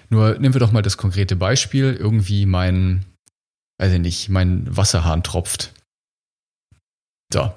Nur 0.09 0.37
nehmen 0.37 0.53
wir 0.53 0.59
doch 0.59 0.71
mal 0.71 0.81
das 0.81 0.97
konkrete 0.97 1.35
Beispiel, 1.35 1.93
irgendwie 1.93 2.45
mein, 2.45 3.05
ich 3.81 3.99
nicht, 3.99 4.29
mein 4.29 4.75
Wasserhahn 4.75 5.23
tropft. 5.23 5.73
So. 7.31 7.51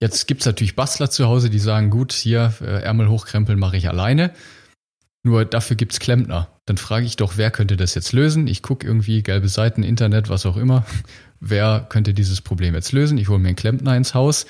Jetzt 0.00 0.26
gibt's 0.26 0.46
natürlich 0.46 0.76
Bastler 0.76 1.10
zu 1.10 1.26
Hause, 1.26 1.48
die 1.48 1.58
sagen, 1.58 1.90
gut, 1.90 2.12
hier 2.12 2.54
äh, 2.60 2.82
Ärmel 2.82 3.08
hochkrempeln 3.08 3.58
mache 3.58 3.78
ich 3.78 3.88
alleine. 3.88 4.34
Nur 5.22 5.44
dafür 5.44 5.76
gibt's 5.76 6.00
Klempner. 6.00 6.55
Dann 6.66 6.76
frage 6.78 7.06
ich 7.06 7.16
doch, 7.16 7.36
wer 7.36 7.52
könnte 7.52 7.76
das 7.76 7.94
jetzt 7.94 8.12
lösen? 8.12 8.48
Ich 8.48 8.60
gucke 8.60 8.86
irgendwie 8.86 9.22
gelbe 9.22 9.48
Seiten, 9.48 9.84
Internet, 9.84 10.28
was 10.28 10.46
auch 10.46 10.56
immer. 10.56 10.84
Wer 11.38 11.86
könnte 11.88 12.12
dieses 12.12 12.40
Problem 12.40 12.74
jetzt 12.74 12.92
lösen? 12.92 13.18
Ich 13.18 13.28
hole 13.28 13.38
mir 13.38 13.48
einen 13.48 13.56
Klempner 13.56 13.96
ins 13.96 14.14
Haus 14.14 14.46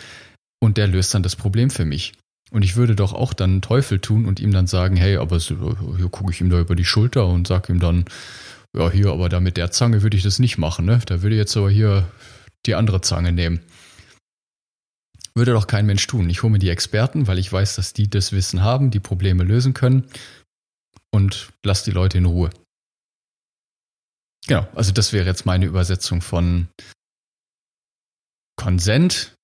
und 0.60 0.78
der 0.78 0.86
löst 0.86 1.14
dann 1.14 1.22
das 1.22 1.36
Problem 1.36 1.68
für 1.68 1.84
mich. 1.84 2.14
Und 2.50 2.64
ich 2.64 2.76
würde 2.76 2.94
doch 2.96 3.12
auch 3.12 3.34
dann 3.34 3.50
einen 3.50 3.62
Teufel 3.62 3.98
tun 3.98 4.24
und 4.24 4.40
ihm 4.40 4.52
dann 4.52 4.66
sagen, 4.66 4.96
hey, 4.96 5.16
aber 5.16 5.38
hier 5.38 6.08
gucke 6.08 6.32
ich 6.32 6.40
ihm 6.40 6.48
da 6.48 6.58
über 6.58 6.74
die 6.74 6.84
Schulter 6.84 7.26
und 7.26 7.46
sage 7.46 7.72
ihm 7.72 7.80
dann, 7.80 8.04
ja, 8.74 8.90
hier, 8.90 9.10
aber 9.10 9.28
da 9.28 9.40
mit 9.40 9.56
der 9.56 9.70
Zange 9.70 10.02
würde 10.02 10.16
ich 10.16 10.22
das 10.22 10.38
nicht 10.38 10.56
machen, 10.56 10.86
ne? 10.86 11.00
Da 11.06 11.22
würde 11.22 11.34
ich 11.34 11.40
jetzt 11.40 11.56
aber 11.56 11.70
hier 11.70 12.08
die 12.64 12.76
andere 12.76 13.00
Zange 13.00 13.32
nehmen. 13.32 13.60
Würde 15.34 15.52
doch 15.52 15.66
kein 15.66 15.86
Mensch 15.86 16.06
tun. 16.06 16.30
Ich 16.30 16.42
hole 16.42 16.52
mir 16.52 16.58
die 16.60 16.70
Experten, 16.70 17.26
weil 17.26 17.38
ich 17.38 17.52
weiß, 17.52 17.76
dass 17.76 17.92
die 17.92 18.08
das 18.08 18.32
Wissen 18.32 18.62
haben, 18.62 18.90
die 18.90 19.00
Probleme 19.00 19.44
lösen 19.44 19.74
können 19.74 20.04
und 21.12 21.50
lass 21.64 21.84
die 21.84 21.90
Leute 21.90 22.18
in 22.18 22.26
Ruhe. 22.26 22.50
Genau, 24.46 24.66
also 24.74 24.92
das 24.92 25.12
wäre 25.12 25.26
jetzt 25.26 25.44
meine 25.44 25.66
Übersetzung 25.66 26.22
von 26.22 26.68
Konsent. 28.56 29.34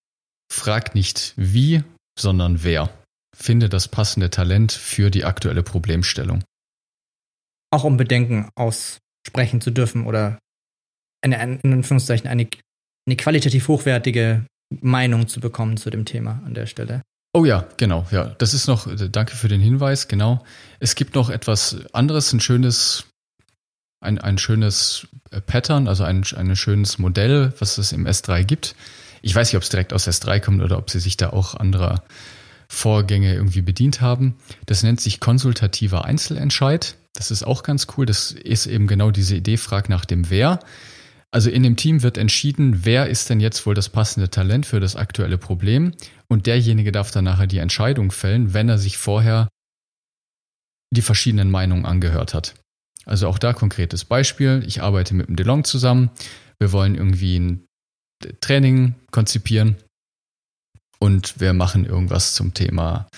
Frag 0.51 0.95
nicht 0.95 1.35
wie, 1.37 1.83
sondern 2.19 2.63
wer. 2.63 2.91
Finde 3.35 3.69
das 3.69 3.89
passende 3.89 4.31
Talent 4.31 4.73
für 4.73 5.11
die 5.11 5.25
aktuelle 5.25 5.63
Problemstellung. 5.63 6.45
Auch 7.71 7.85
um 7.85 7.97
Bedenken 7.97 8.51
aussprechen 8.55 9.61
zu 9.61 9.71
dürfen 9.71 10.07
oder 10.07 10.39
eine, 11.23 11.61
in 11.63 11.73
Anführungszeichen 11.73 12.29
eine, 12.29 12.49
eine 13.07 13.17
qualitativ 13.17 13.69
hochwertige 13.69 14.47
Meinung 14.81 15.29
zu 15.29 15.41
bekommen 15.41 15.77
zu 15.77 15.91
dem 15.91 16.05
Thema 16.05 16.43
an 16.45 16.55
der 16.55 16.67
Stelle. 16.67 17.03
Oh 17.35 17.45
ja, 17.47 17.67
genau, 17.79 18.07
ja. 18.11 18.35
Das 18.39 18.53
ist 18.53 18.67
noch, 18.67 18.87
danke 19.11 19.35
für 19.35 19.49
den 19.49 19.61
Hinweis, 19.61 20.07
genau. 20.07 20.45
Es 20.81 20.95
gibt 20.95 21.15
noch 21.15 21.31
etwas 21.31 21.77
anderes, 21.93 22.33
ein 22.33 22.41
schönes, 22.41 23.05
ein, 24.01 24.19
ein 24.19 24.37
schönes 24.37 25.09
äh, 25.31 25.41
Pattern, 25.41 25.89
also 25.89 26.05
ein, 26.05 26.25
ein 26.37 26.57
schönes 26.57 26.99
Modell, 26.99 27.55
was 27.59 27.79
es 27.79 27.93
im 27.93 28.07
S3 28.07 28.45
gibt. 28.45 28.75
Ich 29.23 29.35
weiß 29.35 29.49
nicht, 29.49 29.57
ob 29.57 29.63
es 29.63 29.71
direkt 29.71 29.95
aus 29.95 30.07
S3 30.07 30.41
kommt 30.41 30.63
oder 30.63 30.77
ob 30.77 30.91
sie 30.91 31.01
sich 31.01 31.17
da 31.17 31.31
auch 31.31 31.55
anderer 31.55 32.03
Vorgänge 32.69 33.33
irgendwie 33.33 33.63
bedient 33.63 34.01
haben. 34.01 34.37
Das 34.67 34.83
nennt 34.83 35.01
sich 35.01 35.21
konsultativer 35.21 36.05
Einzelentscheid. 36.05 36.97
Das 37.15 37.31
ist 37.31 37.45
auch 37.45 37.63
ganz 37.63 37.87
cool. 37.97 38.05
Das 38.05 38.33
ist 38.33 38.67
eben 38.67 38.87
genau 38.87 39.11
diese 39.11 39.37
Idee, 39.37 39.57
frag 39.57 39.89
nach 39.89 40.05
dem 40.05 40.29
Wer. 40.29 40.59
Also 41.35 41.49
in 41.49 41.63
dem 41.63 41.77
Team 41.77 42.03
wird 42.03 42.19
entschieden, 42.19 42.85
wer 42.85 43.09
ist 43.09 43.31
denn 43.31 43.41
jetzt 43.41 43.65
wohl 43.65 43.75
das 43.75 43.89
passende 43.89 44.29
Talent 44.29 44.67
für 44.67 44.81
das 44.81 44.97
aktuelle 44.97 45.39
Problem 45.39 45.93
und 46.29 46.47
derjenige 46.47 46.93
darf 46.93 47.11
dann 47.11 47.25
nachher 47.25 47.47
die 47.47 47.59
Entscheidung 47.59 48.13
fällen, 48.13 48.53
wenn 48.53 48.69
er 48.69 48.79
sich 48.79 48.99
vorher 48.99 49.49
die 50.95 51.01
verschiedenen 51.01 51.51
Meinungen 51.51 51.87
angehört 51.87 52.35
hat. 52.35 52.55
Also 53.07 53.29
auch 53.29 53.39
da 53.39 53.55
konkretes 53.55 54.05
Beispiel. 54.05 54.63
Ich 54.67 54.83
arbeite 54.83 55.15
mit 55.15 55.29
dem 55.29 55.37
DeLong 55.37 55.65
zusammen. 55.65 56.11
Wir 56.59 56.71
wollen 56.71 56.95
irgendwie 56.95 57.39
ein 57.39 57.67
Training 58.41 58.95
konzipieren 59.11 59.77
und 60.99 61.41
wir 61.41 61.55
machen 61.55 61.87
irgendwas 61.87 62.35
zum 62.35 62.53
Thema, 62.53 63.09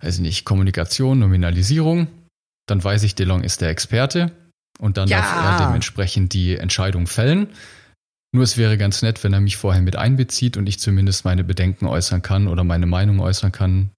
weiß 0.00 0.16
ich 0.16 0.20
nicht, 0.20 0.44
Kommunikation, 0.44 1.20
Nominalisierung. 1.20 2.08
Dann 2.66 2.82
weiß 2.82 3.04
ich, 3.04 3.14
DeLong 3.14 3.44
ist 3.44 3.60
der 3.60 3.70
Experte 3.70 4.32
und 4.78 4.96
dann 4.96 5.08
ja. 5.08 5.20
darf 5.20 5.60
er 5.60 5.66
dementsprechend 5.66 6.32
die 6.32 6.56
Entscheidung 6.56 7.06
fällen. 7.06 7.48
Nur 8.32 8.44
es 8.44 8.56
wäre 8.56 8.76
ganz 8.76 9.02
nett, 9.02 9.24
wenn 9.24 9.32
er 9.32 9.40
mich 9.40 9.56
vorher 9.56 9.82
mit 9.82 9.96
einbezieht 9.96 10.56
und 10.56 10.66
ich 10.68 10.78
zumindest 10.78 11.24
meine 11.24 11.44
Bedenken 11.44 11.86
äußern 11.86 12.22
kann 12.22 12.48
oder 12.48 12.64
meine 12.64 12.86
Meinung 12.86 13.20
äußern 13.20 13.52
kann. 13.52 13.90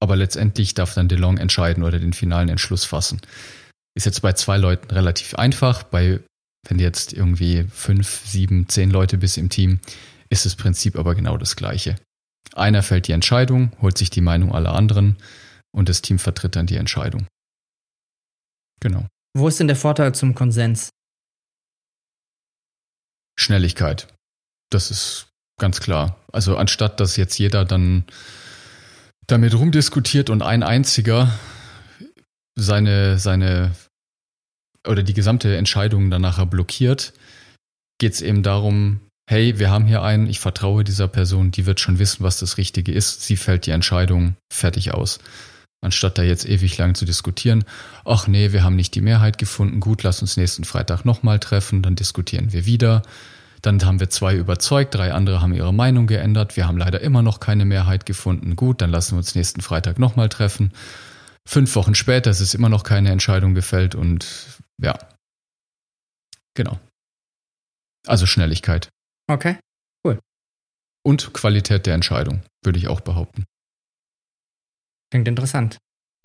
Aber 0.00 0.16
letztendlich 0.16 0.74
darf 0.74 0.94
dann 0.94 1.08
DeLong 1.08 1.38
entscheiden 1.38 1.82
oder 1.82 1.98
den 1.98 2.12
finalen 2.12 2.48
Entschluss 2.48 2.84
fassen. 2.84 3.20
Ist 3.94 4.06
jetzt 4.06 4.20
bei 4.20 4.32
zwei 4.34 4.58
Leuten 4.58 4.90
relativ 4.90 5.34
einfach. 5.34 5.82
Bei, 5.82 6.20
wenn 6.68 6.78
jetzt 6.78 7.12
irgendwie 7.12 7.66
fünf, 7.70 8.22
sieben, 8.26 8.68
zehn 8.68 8.90
Leute 8.90 9.18
bis 9.18 9.36
im 9.36 9.48
Team, 9.48 9.80
ist 10.28 10.44
das 10.44 10.54
Prinzip 10.54 10.96
aber 10.96 11.14
genau 11.14 11.36
das 11.36 11.56
gleiche. 11.56 11.96
Einer 12.54 12.82
fällt 12.82 13.08
die 13.08 13.12
Entscheidung, 13.12 13.72
holt 13.80 13.98
sich 13.98 14.10
die 14.10 14.20
Meinung 14.20 14.54
aller 14.54 14.74
anderen 14.74 15.16
und 15.72 15.88
das 15.88 16.02
Team 16.02 16.18
vertritt 16.18 16.56
dann 16.56 16.66
die 16.66 16.76
Entscheidung. 16.76 17.26
Genau. 18.80 19.06
Wo 19.38 19.46
ist 19.46 19.60
denn 19.60 19.68
der 19.68 19.76
Vorteil 19.76 20.14
zum 20.14 20.34
Konsens? 20.34 20.90
Schnelligkeit. 23.38 24.08
Das 24.70 24.90
ist 24.90 25.28
ganz 25.60 25.80
klar. 25.80 26.20
Also 26.32 26.56
anstatt 26.56 26.98
dass 26.98 27.16
jetzt 27.16 27.38
jeder 27.38 27.64
dann 27.64 28.04
damit 29.28 29.54
rumdiskutiert 29.54 30.28
und 30.28 30.42
ein 30.42 30.64
einziger 30.64 31.38
seine, 32.56 33.18
seine 33.18 33.76
oder 34.86 35.04
die 35.04 35.14
gesamte 35.14 35.56
Entscheidung 35.56 36.10
dann 36.10 36.22
nachher 36.22 36.46
blockiert, 36.46 37.12
geht 37.98 38.14
es 38.14 38.22
eben 38.22 38.42
darum, 38.42 39.00
hey, 39.30 39.58
wir 39.60 39.70
haben 39.70 39.86
hier 39.86 40.02
einen, 40.02 40.26
ich 40.26 40.40
vertraue 40.40 40.82
dieser 40.82 41.06
Person, 41.06 41.52
die 41.52 41.66
wird 41.66 41.78
schon 41.78 42.00
wissen, 42.00 42.24
was 42.24 42.40
das 42.40 42.56
Richtige 42.56 42.90
ist, 42.90 43.22
sie 43.22 43.36
fällt 43.36 43.66
die 43.66 43.70
Entscheidung 43.70 44.36
fertig 44.52 44.94
aus. 44.94 45.20
Anstatt 45.80 46.18
da 46.18 46.22
jetzt 46.22 46.44
ewig 46.44 46.76
lang 46.76 46.96
zu 46.96 47.04
diskutieren, 47.04 47.64
ach 48.04 48.26
nee, 48.26 48.52
wir 48.52 48.64
haben 48.64 48.74
nicht 48.74 48.94
die 48.96 49.00
Mehrheit 49.00 49.38
gefunden, 49.38 49.78
gut, 49.78 50.02
lass 50.02 50.20
uns 50.20 50.36
nächsten 50.36 50.64
Freitag 50.64 51.04
nochmal 51.04 51.38
treffen, 51.38 51.82
dann 51.82 51.94
diskutieren 51.94 52.52
wir 52.52 52.66
wieder. 52.66 53.02
Dann 53.62 53.84
haben 53.84 54.00
wir 54.00 54.10
zwei 54.10 54.36
überzeugt, 54.36 54.94
drei 54.94 55.12
andere 55.12 55.40
haben 55.40 55.54
ihre 55.54 55.74
Meinung 55.74 56.06
geändert, 56.06 56.56
wir 56.56 56.66
haben 56.66 56.78
leider 56.78 57.00
immer 57.00 57.22
noch 57.22 57.38
keine 57.38 57.64
Mehrheit 57.64 58.06
gefunden, 58.06 58.56
gut, 58.56 58.80
dann 58.80 58.90
lassen 58.90 59.12
wir 59.12 59.18
uns 59.18 59.34
nächsten 59.34 59.60
Freitag 59.60 59.98
nochmal 59.98 60.28
treffen. 60.28 60.72
Fünf 61.46 61.74
Wochen 61.76 61.94
später 61.94 62.30
ist 62.30 62.40
es 62.40 62.54
immer 62.54 62.68
noch 62.68 62.82
keine 62.82 63.10
Entscheidung 63.10 63.54
gefällt 63.54 63.94
und 63.94 64.26
ja. 64.82 64.98
Genau. 66.54 66.78
Also 68.06 68.26
Schnelligkeit. 68.26 68.90
Okay, 69.28 69.58
cool. 70.04 70.18
Und 71.04 71.32
Qualität 71.32 71.86
der 71.86 71.94
Entscheidung, 71.94 72.42
würde 72.64 72.78
ich 72.78 72.88
auch 72.88 73.00
behaupten. 73.00 73.44
Klingt 75.10 75.28
interessant. 75.28 75.78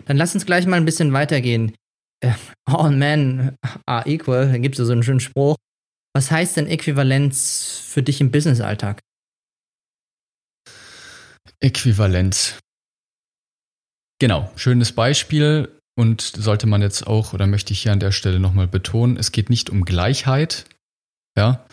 Dann 0.06 0.16
lass 0.16 0.34
uns 0.34 0.46
gleich 0.46 0.66
mal 0.66 0.76
ein 0.76 0.84
bisschen 0.84 1.12
weitergehen. 1.12 1.74
Äh, 2.20 2.32
all 2.64 2.90
men 2.90 3.56
are 3.86 4.06
equal, 4.06 4.50
da 4.50 4.58
gibt 4.58 4.78
es 4.78 4.86
so 4.86 4.92
einen 4.92 5.02
schönen 5.02 5.20
Spruch. 5.20 5.56
Was 6.14 6.30
heißt 6.30 6.56
denn 6.56 6.66
Äquivalenz 6.66 7.82
für 7.86 8.02
dich 8.02 8.20
im 8.20 8.30
Business-Alltag? 8.30 9.00
Äquivalenz. 11.60 12.58
Genau, 14.20 14.50
schönes 14.56 14.92
Beispiel 14.92 15.80
und 15.96 16.20
sollte 16.22 16.66
man 16.66 16.82
jetzt 16.82 17.06
auch, 17.06 17.32
oder 17.32 17.46
möchte 17.46 17.72
ich 17.72 17.82
hier 17.82 17.92
an 17.92 18.00
der 18.00 18.12
Stelle 18.12 18.38
nochmal 18.38 18.68
betonen, 18.68 19.16
es 19.16 19.32
geht 19.32 19.50
nicht 19.50 19.70
um 19.70 19.84
Gleichheit, 19.84 20.66
ja, 21.36 21.66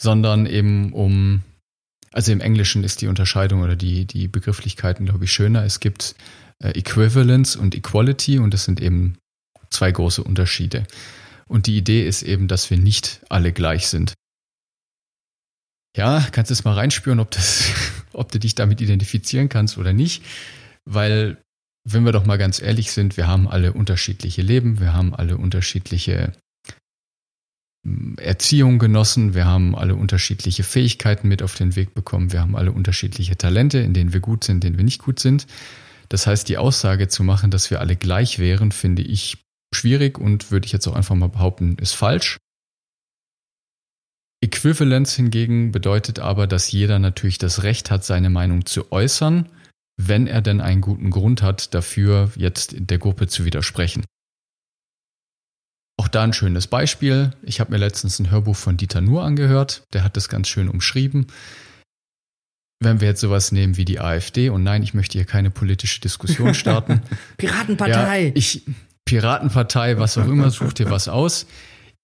sondern 0.00 0.46
eben 0.46 0.92
um 0.92 1.42
also 2.12 2.32
im 2.32 2.40
Englischen 2.40 2.84
ist 2.84 3.00
die 3.00 3.08
Unterscheidung 3.08 3.62
oder 3.62 3.76
die, 3.76 4.06
die 4.06 4.28
Begrifflichkeiten, 4.28 5.06
glaube 5.06 5.24
ich, 5.24 5.32
schöner. 5.32 5.64
Es 5.64 5.80
gibt 5.80 6.14
äh, 6.62 6.70
Equivalence 6.70 7.56
und 7.56 7.74
Equality 7.74 8.38
und 8.38 8.54
das 8.54 8.64
sind 8.64 8.80
eben 8.80 9.18
zwei 9.70 9.92
große 9.92 10.22
Unterschiede. 10.22 10.86
Und 11.46 11.66
die 11.66 11.76
Idee 11.76 12.06
ist 12.06 12.22
eben, 12.22 12.48
dass 12.48 12.70
wir 12.70 12.78
nicht 12.78 13.20
alle 13.28 13.52
gleich 13.52 13.88
sind. 13.88 14.14
Ja, 15.96 16.26
kannst 16.32 16.50
du 16.50 16.52
es 16.52 16.64
mal 16.64 16.74
reinspüren, 16.74 17.20
ob, 17.20 17.30
das, 17.30 17.70
ob 18.12 18.30
du 18.32 18.38
dich 18.38 18.54
damit 18.54 18.80
identifizieren 18.80 19.48
kannst 19.48 19.78
oder 19.78 19.92
nicht. 19.92 20.22
Weil, 20.84 21.42
wenn 21.84 22.04
wir 22.04 22.12
doch 22.12 22.26
mal 22.26 22.38
ganz 22.38 22.60
ehrlich 22.60 22.92
sind, 22.92 23.16
wir 23.16 23.26
haben 23.26 23.48
alle 23.48 23.72
unterschiedliche 23.72 24.42
Leben, 24.42 24.80
wir 24.80 24.92
haben 24.92 25.14
alle 25.14 25.36
unterschiedliche 25.36 26.32
Erziehung 28.18 28.78
genossen, 28.78 29.34
wir 29.34 29.46
haben 29.46 29.74
alle 29.74 29.94
unterschiedliche 29.94 30.62
Fähigkeiten 30.62 31.28
mit 31.28 31.42
auf 31.42 31.54
den 31.54 31.76
Weg 31.76 31.94
bekommen, 31.94 32.32
wir 32.32 32.40
haben 32.40 32.56
alle 32.56 32.72
unterschiedliche 32.72 33.36
Talente, 33.36 33.78
in 33.78 33.94
denen 33.94 34.12
wir 34.12 34.20
gut 34.20 34.44
sind, 34.44 34.56
in 34.56 34.60
denen 34.60 34.76
wir 34.78 34.84
nicht 34.84 35.02
gut 35.02 35.20
sind. 35.20 35.46
Das 36.08 36.26
heißt, 36.26 36.48
die 36.48 36.58
Aussage 36.58 37.08
zu 37.08 37.22
machen, 37.22 37.50
dass 37.50 37.70
wir 37.70 37.80
alle 37.80 37.96
gleich 37.96 38.38
wären, 38.38 38.72
finde 38.72 39.02
ich 39.02 39.44
schwierig 39.74 40.18
und 40.18 40.50
würde 40.50 40.66
ich 40.66 40.72
jetzt 40.72 40.86
auch 40.86 40.94
einfach 40.94 41.14
mal 41.14 41.28
behaupten, 41.28 41.76
ist 41.78 41.94
falsch. 41.94 42.38
Äquivalenz 44.40 45.14
hingegen 45.14 45.72
bedeutet 45.72 46.20
aber, 46.20 46.46
dass 46.46 46.70
jeder 46.70 46.98
natürlich 46.98 47.38
das 47.38 47.64
Recht 47.64 47.90
hat, 47.90 48.04
seine 48.04 48.30
Meinung 48.30 48.66
zu 48.66 48.92
äußern, 48.92 49.48
wenn 50.00 50.26
er 50.26 50.40
denn 50.40 50.60
einen 50.60 50.80
guten 50.80 51.10
Grund 51.10 51.42
hat, 51.42 51.74
dafür 51.74 52.30
jetzt 52.36 52.76
der 52.78 52.98
Gruppe 52.98 53.26
zu 53.26 53.44
widersprechen. 53.44 54.04
Auch 55.98 56.08
da 56.08 56.22
ein 56.22 56.32
schönes 56.32 56.68
Beispiel. 56.68 57.32
Ich 57.42 57.60
habe 57.60 57.72
mir 57.72 57.76
letztens 57.76 58.18
ein 58.18 58.30
Hörbuch 58.30 58.56
von 58.56 58.76
Dieter 58.76 59.00
Nuhr 59.00 59.24
angehört. 59.24 59.82
Der 59.92 60.04
hat 60.04 60.16
das 60.16 60.28
ganz 60.28 60.48
schön 60.48 60.68
umschrieben. 60.68 61.26
Wenn 62.80 63.00
wir 63.00 63.08
jetzt 63.08 63.20
sowas 63.20 63.50
nehmen 63.50 63.76
wie 63.76 63.84
die 63.84 63.98
AfD, 63.98 64.48
und 64.48 64.62
nein, 64.62 64.84
ich 64.84 64.94
möchte 64.94 65.18
hier 65.18 65.26
keine 65.26 65.50
politische 65.50 66.00
Diskussion 66.00 66.54
starten. 66.54 67.02
Piratenpartei. 67.36 68.26
Ja, 68.26 68.32
ich, 68.34 68.62
Piratenpartei, 69.04 69.98
was 69.98 70.16
auch 70.16 70.28
immer, 70.28 70.50
sucht 70.50 70.78
dir 70.78 70.88
was 70.88 71.08
aus 71.08 71.46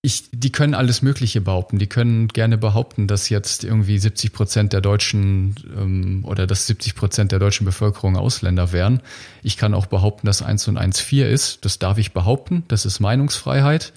ich, 0.04 0.24
die 0.32 0.52
können 0.52 0.74
alles 0.74 1.00
Mögliche 1.00 1.40
behaupten. 1.40 1.78
Die 1.78 1.86
können 1.86 2.28
gerne 2.28 2.58
behaupten, 2.58 3.06
dass 3.06 3.30
jetzt 3.30 3.64
irgendwie 3.64 3.98
70 3.98 4.34
Prozent 4.34 4.74
der 4.74 4.82
Deutschen 4.82 5.54
ähm, 5.74 6.26
oder 6.26 6.46
dass 6.46 6.66
70 6.66 6.94
Prozent 6.94 7.32
der 7.32 7.38
deutschen 7.38 7.64
Bevölkerung 7.64 8.18
Ausländer 8.18 8.70
wären. 8.72 9.00
Ich 9.42 9.56
kann 9.56 9.72
auch 9.72 9.86
behaupten, 9.86 10.26
dass 10.26 10.42
1 10.42 10.68
und 10.68 10.76
1 10.76 11.00
4 11.00 11.30
ist. 11.30 11.64
Das 11.64 11.78
darf 11.78 11.96
ich 11.96 12.12
behaupten. 12.12 12.64
Das 12.68 12.84
ist 12.84 13.00
Meinungsfreiheit. 13.00 13.94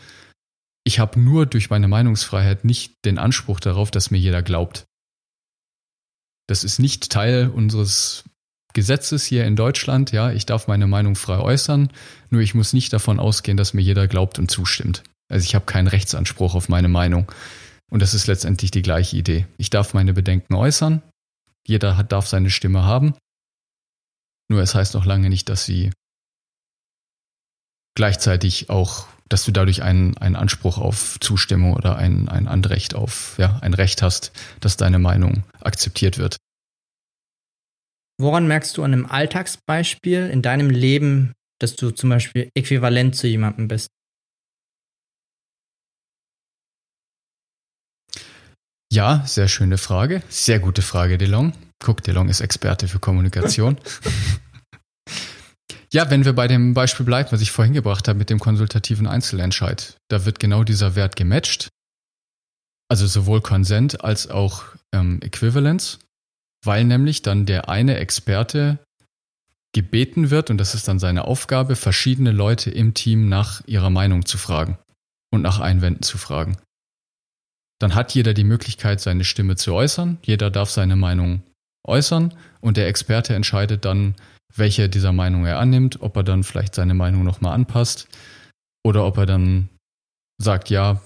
Ich 0.86 1.00
habe 1.00 1.20
nur 1.20 1.46
durch 1.46 1.70
meine 1.70 1.90
Meinungsfreiheit 1.90 2.64
nicht 2.64 2.94
den 3.04 3.18
Anspruch 3.18 3.60
darauf, 3.60 3.92
dass 3.92 4.10
mir 4.10 4.18
jeder 4.18 4.42
glaubt. 4.42 4.86
Das 6.48 6.64
ist 6.64 6.80
nicht 6.80 7.12
Teil 7.12 7.52
unseres 7.54 8.24
Gesetzes 8.72 9.26
hier 9.26 9.44
in 9.44 9.58
Deutschland. 9.58 10.14
Ja, 10.14 10.32
ich 10.32 10.46
darf 10.46 10.70
meine 10.70 10.88
Meinung 10.88 11.18
frei 11.18 11.40
äußern. 11.40 11.90
Nur 12.30 12.40
ich 12.40 12.56
muss 12.56 12.72
nicht 12.72 12.94
davon 12.94 13.20
ausgehen, 13.20 13.58
dass 13.58 13.74
mir 13.74 13.82
jeder 13.82 14.08
glaubt 14.08 14.40
und 14.40 14.50
zustimmt. 14.50 15.04
Also 15.30 15.44
ich 15.44 15.56
habe 15.56 15.66
keinen 15.66 15.88
Rechtsanspruch 15.88 16.56
auf 16.56 16.70
meine 16.70 16.88
Meinung. 16.88 17.32
Und 17.90 18.02
das 18.02 18.14
ist 18.14 18.28
letztendlich 18.28 18.72
die 18.72 18.82
gleiche 18.82 19.18
Idee. 19.18 19.48
Ich 19.58 19.70
darf 19.70 19.94
meine 19.94 20.14
Bedenken 20.14 20.56
äußern. 20.56 21.02
Jeder 21.66 21.98
hat, 21.98 22.12
darf 22.12 22.28
seine 22.28 22.50
Stimme 22.50 22.84
haben. 22.84 23.16
Nur 24.50 24.62
es 24.62 24.76
heißt 24.76 24.94
noch 24.94 25.06
lange 25.06 25.30
nicht, 25.30 25.50
dass 25.50 25.66
sie 25.66 25.92
gleichzeitig 27.96 28.70
auch, 28.70 29.08
dass 29.28 29.44
du 29.44 29.52
dadurch 29.52 29.82
einen, 29.82 30.18
einen 30.18 30.36
Anspruch 30.36 30.78
auf 30.78 31.20
Zustimmung 31.20 31.74
oder 31.74 31.98
ein, 31.98 32.30
ein 32.30 32.48
Anrecht 32.48 32.96
auf, 32.96 33.36
ja, 33.38 33.60
ein 33.62 33.74
Recht 33.74 34.02
hast, 34.02 34.32
dass 34.60 34.78
deine 34.78 35.00
Meinung 35.00 35.44
akzeptiert 35.60 36.18
wird. 36.18 36.38
Woran 38.20 38.48
merkst 38.48 38.78
du 38.78 38.84
an 38.84 38.94
einem 38.94 39.06
Alltagsbeispiel 39.06 40.30
in 40.30 40.42
deinem 40.42 40.70
Leben, 40.70 41.34
dass 41.60 41.76
du 41.76 41.92
zum 41.92 42.10
Beispiel 42.10 42.50
äquivalent 42.56 43.16
zu 43.16 43.28
jemandem 43.28 43.68
bist? 43.68 43.90
Ja, 48.92 49.24
sehr 49.26 49.48
schöne 49.48 49.78
Frage. 49.78 50.24
Sehr 50.30 50.60
gute 50.60 50.82
Frage, 50.82 51.18
DeLong. 51.18 51.54
Guck, 51.80 52.04
DeLong 52.04 52.30
ist 52.30 52.42
Experte 52.42 52.88
für 52.88 53.00
Kommunikation. 53.00 53.78
ja, 55.92 56.10
wenn 56.10 56.26
wir 56.26 56.34
bei 56.34 56.48
dem 56.48 56.74
Beispiel 56.74 57.06
bleiben, 57.06 57.32
was 57.32 57.42
ich 57.42 57.52
vorhin 57.52 57.74
gebracht 57.74 58.08
habe 58.08 58.18
mit 58.18 58.30
dem 58.30 58.40
konsultativen 58.40 59.06
Einzelentscheid, 59.06 59.98
da 60.08 60.26
wird 60.26 60.40
genau 60.40 60.64
dieser 60.64 60.96
Wert 60.96 61.16
gematcht. 61.16 61.70
Also 62.90 63.06
sowohl 63.06 63.42
Consent 63.42 64.04
als 64.04 64.30
auch 64.30 64.64
ähm, 64.94 65.20
Equivalence, 65.22 66.00
weil 66.64 66.86
nämlich 66.86 67.22
dann 67.22 67.46
der 67.46 67.68
eine 67.68 67.98
Experte 67.98 68.80
gebeten 69.74 70.32
wird, 70.32 70.50
und 70.50 70.58
das 70.58 70.74
ist 70.74 70.88
dann 70.88 70.98
seine 70.98 71.26
Aufgabe, 71.26 71.76
verschiedene 71.76 72.32
Leute 72.32 72.72
im 72.72 72.94
Team 72.94 73.28
nach 73.28 73.62
ihrer 73.68 73.90
Meinung 73.90 74.26
zu 74.26 74.38
fragen 74.38 74.78
und 75.30 75.42
nach 75.42 75.60
Einwänden 75.60 76.04
zu 76.04 76.18
fragen. 76.18 76.58
Dann 77.80 77.96
hat 77.96 78.14
jeder 78.14 78.34
die 78.34 78.44
Möglichkeit, 78.44 79.02
seine 79.02 79.24
Stimme 79.24 79.56
zu 79.56 79.74
äußern, 79.74 80.18
jeder 80.24 80.50
darf 80.50 80.70
seine 80.70 80.96
Meinung 80.96 81.44
äußern 81.86 82.34
und 82.60 82.78
der 82.78 82.88
Experte 82.88 83.36
entscheidet 83.36 83.86
dann, 83.86 84.16
welche 84.56 84.90
dieser 84.90 85.14
Meinung 85.14 85.46
er 85.46 85.60
annimmt, 85.60 86.02
ob 86.02 86.16
er 86.18 86.24
dann 86.24 86.44
vielleicht 86.44 86.74
seine 86.74 86.94
Meinung 86.94 87.24
nochmal 87.24 87.54
anpasst 87.54 88.08
oder 88.84 89.06
ob 89.06 89.18
er 89.18 89.26
dann 89.26 89.70
sagt, 90.42 90.70
ja, 90.70 91.02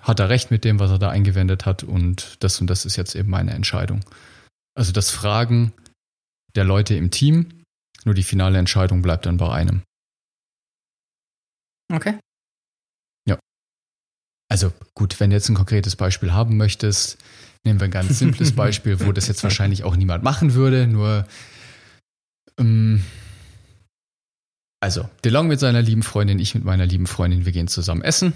hat 0.00 0.20
er 0.20 0.28
recht 0.28 0.50
mit 0.50 0.64
dem, 0.64 0.78
was 0.78 0.90
er 0.90 0.98
da 0.98 1.10
eingewendet 1.10 1.66
hat 1.66 1.82
und 1.82 2.42
das 2.42 2.60
und 2.60 2.68
das 2.68 2.84
ist 2.84 2.96
jetzt 2.96 3.14
eben 3.14 3.30
meine 3.30 3.52
Entscheidung. 3.52 4.00
Also 4.74 4.92
das 4.92 5.10
Fragen 5.10 5.72
der 6.54 6.64
Leute 6.64 6.94
im 6.94 7.10
Team, 7.10 7.62
nur 8.04 8.14
die 8.14 8.22
finale 8.22 8.58
Entscheidung 8.58 9.02
bleibt 9.02 9.26
dann 9.26 9.36
bei 9.36 9.52
einem. 9.52 9.82
Okay. 11.92 12.18
Also 14.50 14.72
gut, 14.94 15.18
wenn 15.20 15.30
du 15.30 15.36
jetzt 15.36 15.48
ein 15.48 15.54
konkretes 15.54 15.96
Beispiel 15.96 16.32
haben 16.32 16.58
möchtest, 16.58 17.16
nehmen 17.64 17.80
wir 17.80 17.86
ein 17.86 17.92
ganz 17.92 18.18
simples 18.18 18.52
Beispiel, 18.56 19.00
wo 19.00 19.12
das 19.12 19.28
jetzt 19.28 19.42
wahrscheinlich 19.42 19.84
auch 19.84 19.96
niemand 19.96 20.22
machen 20.22 20.52
würde, 20.54 20.86
nur 20.86 21.26
ähm, 22.58 23.02
also, 24.82 25.08
DeLong 25.24 25.46
mit 25.46 25.60
seiner 25.60 25.82
lieben 25.82 26.02
Freundin, 26.02 26.38
ich 26.38 26.54
mit 26.54 26.64
meiner 26.64 26.86
lieben 26.86 27.06
Freundin, 27.06 27.44
wir 27.44 27.52
gehen 27.52 27.68
zusammen 27.68 28.02
essen. 28.02 28.34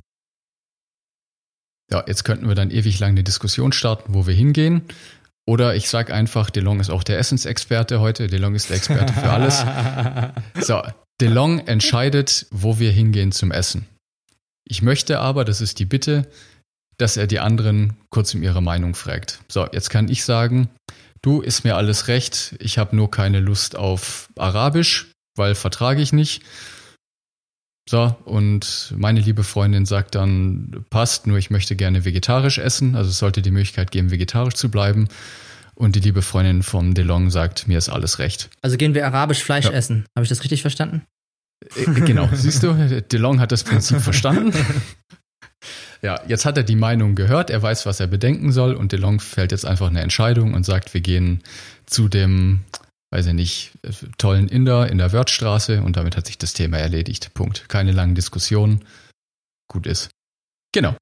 Ja, 1.91 2.05
jetzt 2.07 2.25
könnten 2.25 2.49
wir 2.49 2.55
dann 2.55 2.71
ewig 2.71 2.99
lang 2.99 3.11
eine 3.11 3.25
Diskussion 3.25 3.73
starten, 3.73 4.13
wo 4.15 4.27
wir 4.27 4.35
hingehen. 4.35 4.83
Oder 5.47 5.75
ich 5.75 5.89
sage 5.89 6.13
einfach, 6.13 6.51
DeLong 6.51 6.81
ist 6.81 6.91
auch 6.91 7.03
der 7.03 7.19
Essensexperte 7.19 8.01
heute. 8.01 8.27
DeLong 8.27 8.55
ist 8.55 8.71
der 8.71 8.77
Experte 8.77 9.13
für 9.13 9.31
alles. 9.31 9.65
So, 10.61 10.83
DeLong 11.21 11.67
entscheidet, 11.67 12.47
wo 12.51 12.79
wir 12.79 12.91
hingehen 12.91 13.33
zum 13.33 13.51
Essen. 13.51 13.87
Ich 14.67 14.83
möchte 14.83 15.21
aber, 15.21 15.45
das 15.45 15.61
ist 15.61 15.79
die 15.79 15.85
Bitte, 15.85 16.27
dass 16.97 17.17
er 17.17 17.27
die 17.27 17.41
anderen 17.41 17.95
kurz 18.11 18.35
um 18.35 18.43
ihre 18.43 18.63
Meinung 18.63 18.95
fragt. 18.95 19.41
So, 19.49 19.67
jetzt 19.73 19.91
kann 19.91 20.09
ich 20.09 20.25
sagen, 20.25 20.69
du 21.23 21.41
ist 21.41 21.65
mir 21.65 21.77
alles 21.77 22.09
recht, 22.09 22.55
ich 22.59 22.79
habe 22.79 22.97
nur 22.97 23.11
keine 23.11 23.41
Lust 23.41 23.77
auf 23.77 24.29
Arabisch, 24.37 25.11
weil 25.37 25.55
vertrage 25.55 26.01
ich 26.01 26.13
nicht. 26.13 26.43
So, 27.89 28.17
und 28.25 28.95
meine 28.97 29.21
liebe 29.21 29.45
Freundin 29.45 29.85
sagt 29.85 30.15
dann, 30.15 30.85
passt, 30.89 31.27
nur 31.27 31.37
ich 31.37 31.51
möchte 31.51 31.77
gerne 31.77 32.07
vegetarisch 32.07 32.59
essen, 32.59 32.95
also 32.95 33.11
es 33.11 33.19
sollte 33.19 33.43
die 33.43 33.51
Möglichkeit 33.51 33.91
geben, 33.91 34.11
vegetarisch 34.11 34.55
zu 34.55 34.71
bleiben. 34.71 35.09
Und 35.75 35.97
die 35.97 36.01
liebe 36.01 36.23
Freundin 36.23 36.63
vom 36.63 36.95
DeLong 36.95 37.31
sagt, 37.31 37.67
mir 37.67 37.77
ist 37.77 37.89
alles 37.89 38.21
recht. 38.21 38.49
Also 38.63 38.77
gehen 38.77 38.95
wir 38.95 39.05
arabisch 39.07 39.43
Fleisch 39.43 39.65
ja. 39.65 39.73
essen. 39.73 40.07
Habe 40.17 40.23
ich 40.23 40.29
das 40.29 40.43
richtig 40.43 40.63
verstanden? 40.63 41.03
Äh, 41.77 42.01
genau, 42.01 42.29
siehst 42.33 42.63
du, 42.63 43.03
DeLong 43.03 43.41
hat 43.41 43.53
das 43.53 43.65
Prinzip 43.65 44.01
verstanden. 44.01 44.53
Ja, 46.03 46.21
jetzt 46.27 46.45
hat 46.45 46.59
er 46.59 46.65
die 46.65 46.77
Meinung 46.77 47.15
gehört, 47.15 47.49
er 47.49 47.63
weiß, 47.63 47.87
was 47.87 47.99
er 47.99 48.07
bedenken 48.07 48.53
soll 48.53 48.75
und 48.75 48.93
DeLong 48.93 49.21
fällt 49.21 49.53
jetzt 49.53 49.65
einfach 49.65 49.89
eine 49.89 50.03
Entscheidung 50.03 50.53
und 50.53 50.65
sagt, 50.65 50.93
wir 50.93 51.01
gehen 51.01 51.43
zu 51.87 52.09
dem, 52.09 52.61
weiß 53.11 53.27
ich 53.27 53.33
nicht, 53.33 53.73
tollen 54.19 54.49
Inder 54.49 54.91
in 54.91 54.99
der 54.99 55.13
Wörthstraße 55.13 55.81
und 55.81 55.97
damit 55.97 56.19
hat 56.19 56.27
sich 56.27 56.37
das 56.37 56.53
Thema 56.53 56.77
erledigt. 56.77 57.33
Punkt. 57.33 57.71
Keine 57.71 57.93
langen 57.93 58.15
Diskussionen. 58.15 58.85
Gut 59.67 59.87
ist. 59.87 60.11
Genau. 60.73 60.95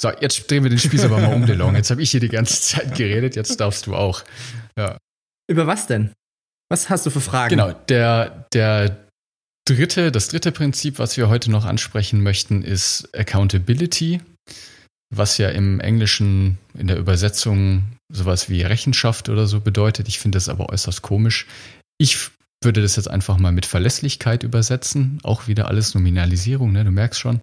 So, 0.00 0.10
jetzt 0.20 0.50
drehen 0.50 0.64
wir 0.64 0.70
den 0.70 0.80
Spieß 0.80 1.04
aber 1.04 1.20
mal 1.20 1.32
um, 1.32 1.46
DeLong. 1.46 1.76
Jetzt 1.76 1.92
habe 1.92 2.02
ich 2.02 2.10
hier 2.10 2.18
die 2.18 2.28
ganze 2.28 2.60
Zeit 2.60 2.96
geredet, 2.96 3.36
jetzt 3.36 3.60
darfst 3.60 3.86
du 3.86 3.94
auch. 3.94 4.24
Ja. 4.76 4.98
Über 5.48 5.68
was 5.68 5.86
denn? 5.86 6.12
Was 6.68 6.90
hast 6.90 7.06
du 7.06 7.10
für 7.10 7.20
Fragen? 7.20 7.50
Genau, 7.50 7.72
der, 7.72 8.48
der 8.52 9.03
dritte, 9.64 10.12
das 10.12 10.28
dritte 10.28 10.52
Prinzip, 10.52 10.98
was 10.98 11.16
wir 11.16 11.28
heute 11.28 11.50
noch 11.50 11.64
ansprechen 11.64 12.22
möchten, 12.22 12.62
ist 12.62 13.08
Accountability, 13.16 14.20
was 15.10 15.38
ja 15.38 15.48
im 15.50 15.80
Englischen 15.80 16.58
in 16.74 16.86
der 16.86 16.98
Übersetzung 16.98 17.84
sowas 18.12 18.48
wie 18.48 18.62
Rechenschaft 18.62 19.28
oder 19.28 19.46
so 19.46 19.60
bedeutet. 19.60 20.08
Ich 20.08 20.18
finde 20.18 20.36
das 20.36 20.48
aber 20.48 20.68
äußerst 20.68 21.02
komisch. 21.02 21.46
Ich 21.98 22.30
würde 22.62 22.82
das 22.82 22.96
jetzt 22.96 23.08
einfach 23.08 23.38
mal 23.38 23.52
mit 23.52 23.66
Verlässlichkeit 23.66 24.42
übersetzen. 24.42 25.18
Auch 25.22 25.48
wieder 25.48 25.68
alles 25.68 25.94
Nominalisierung, 25.94 26.72
ne? 26.72 26.84
Du 26.84 26.90
merkst 26.90 27.20
schon. 27.20 27.40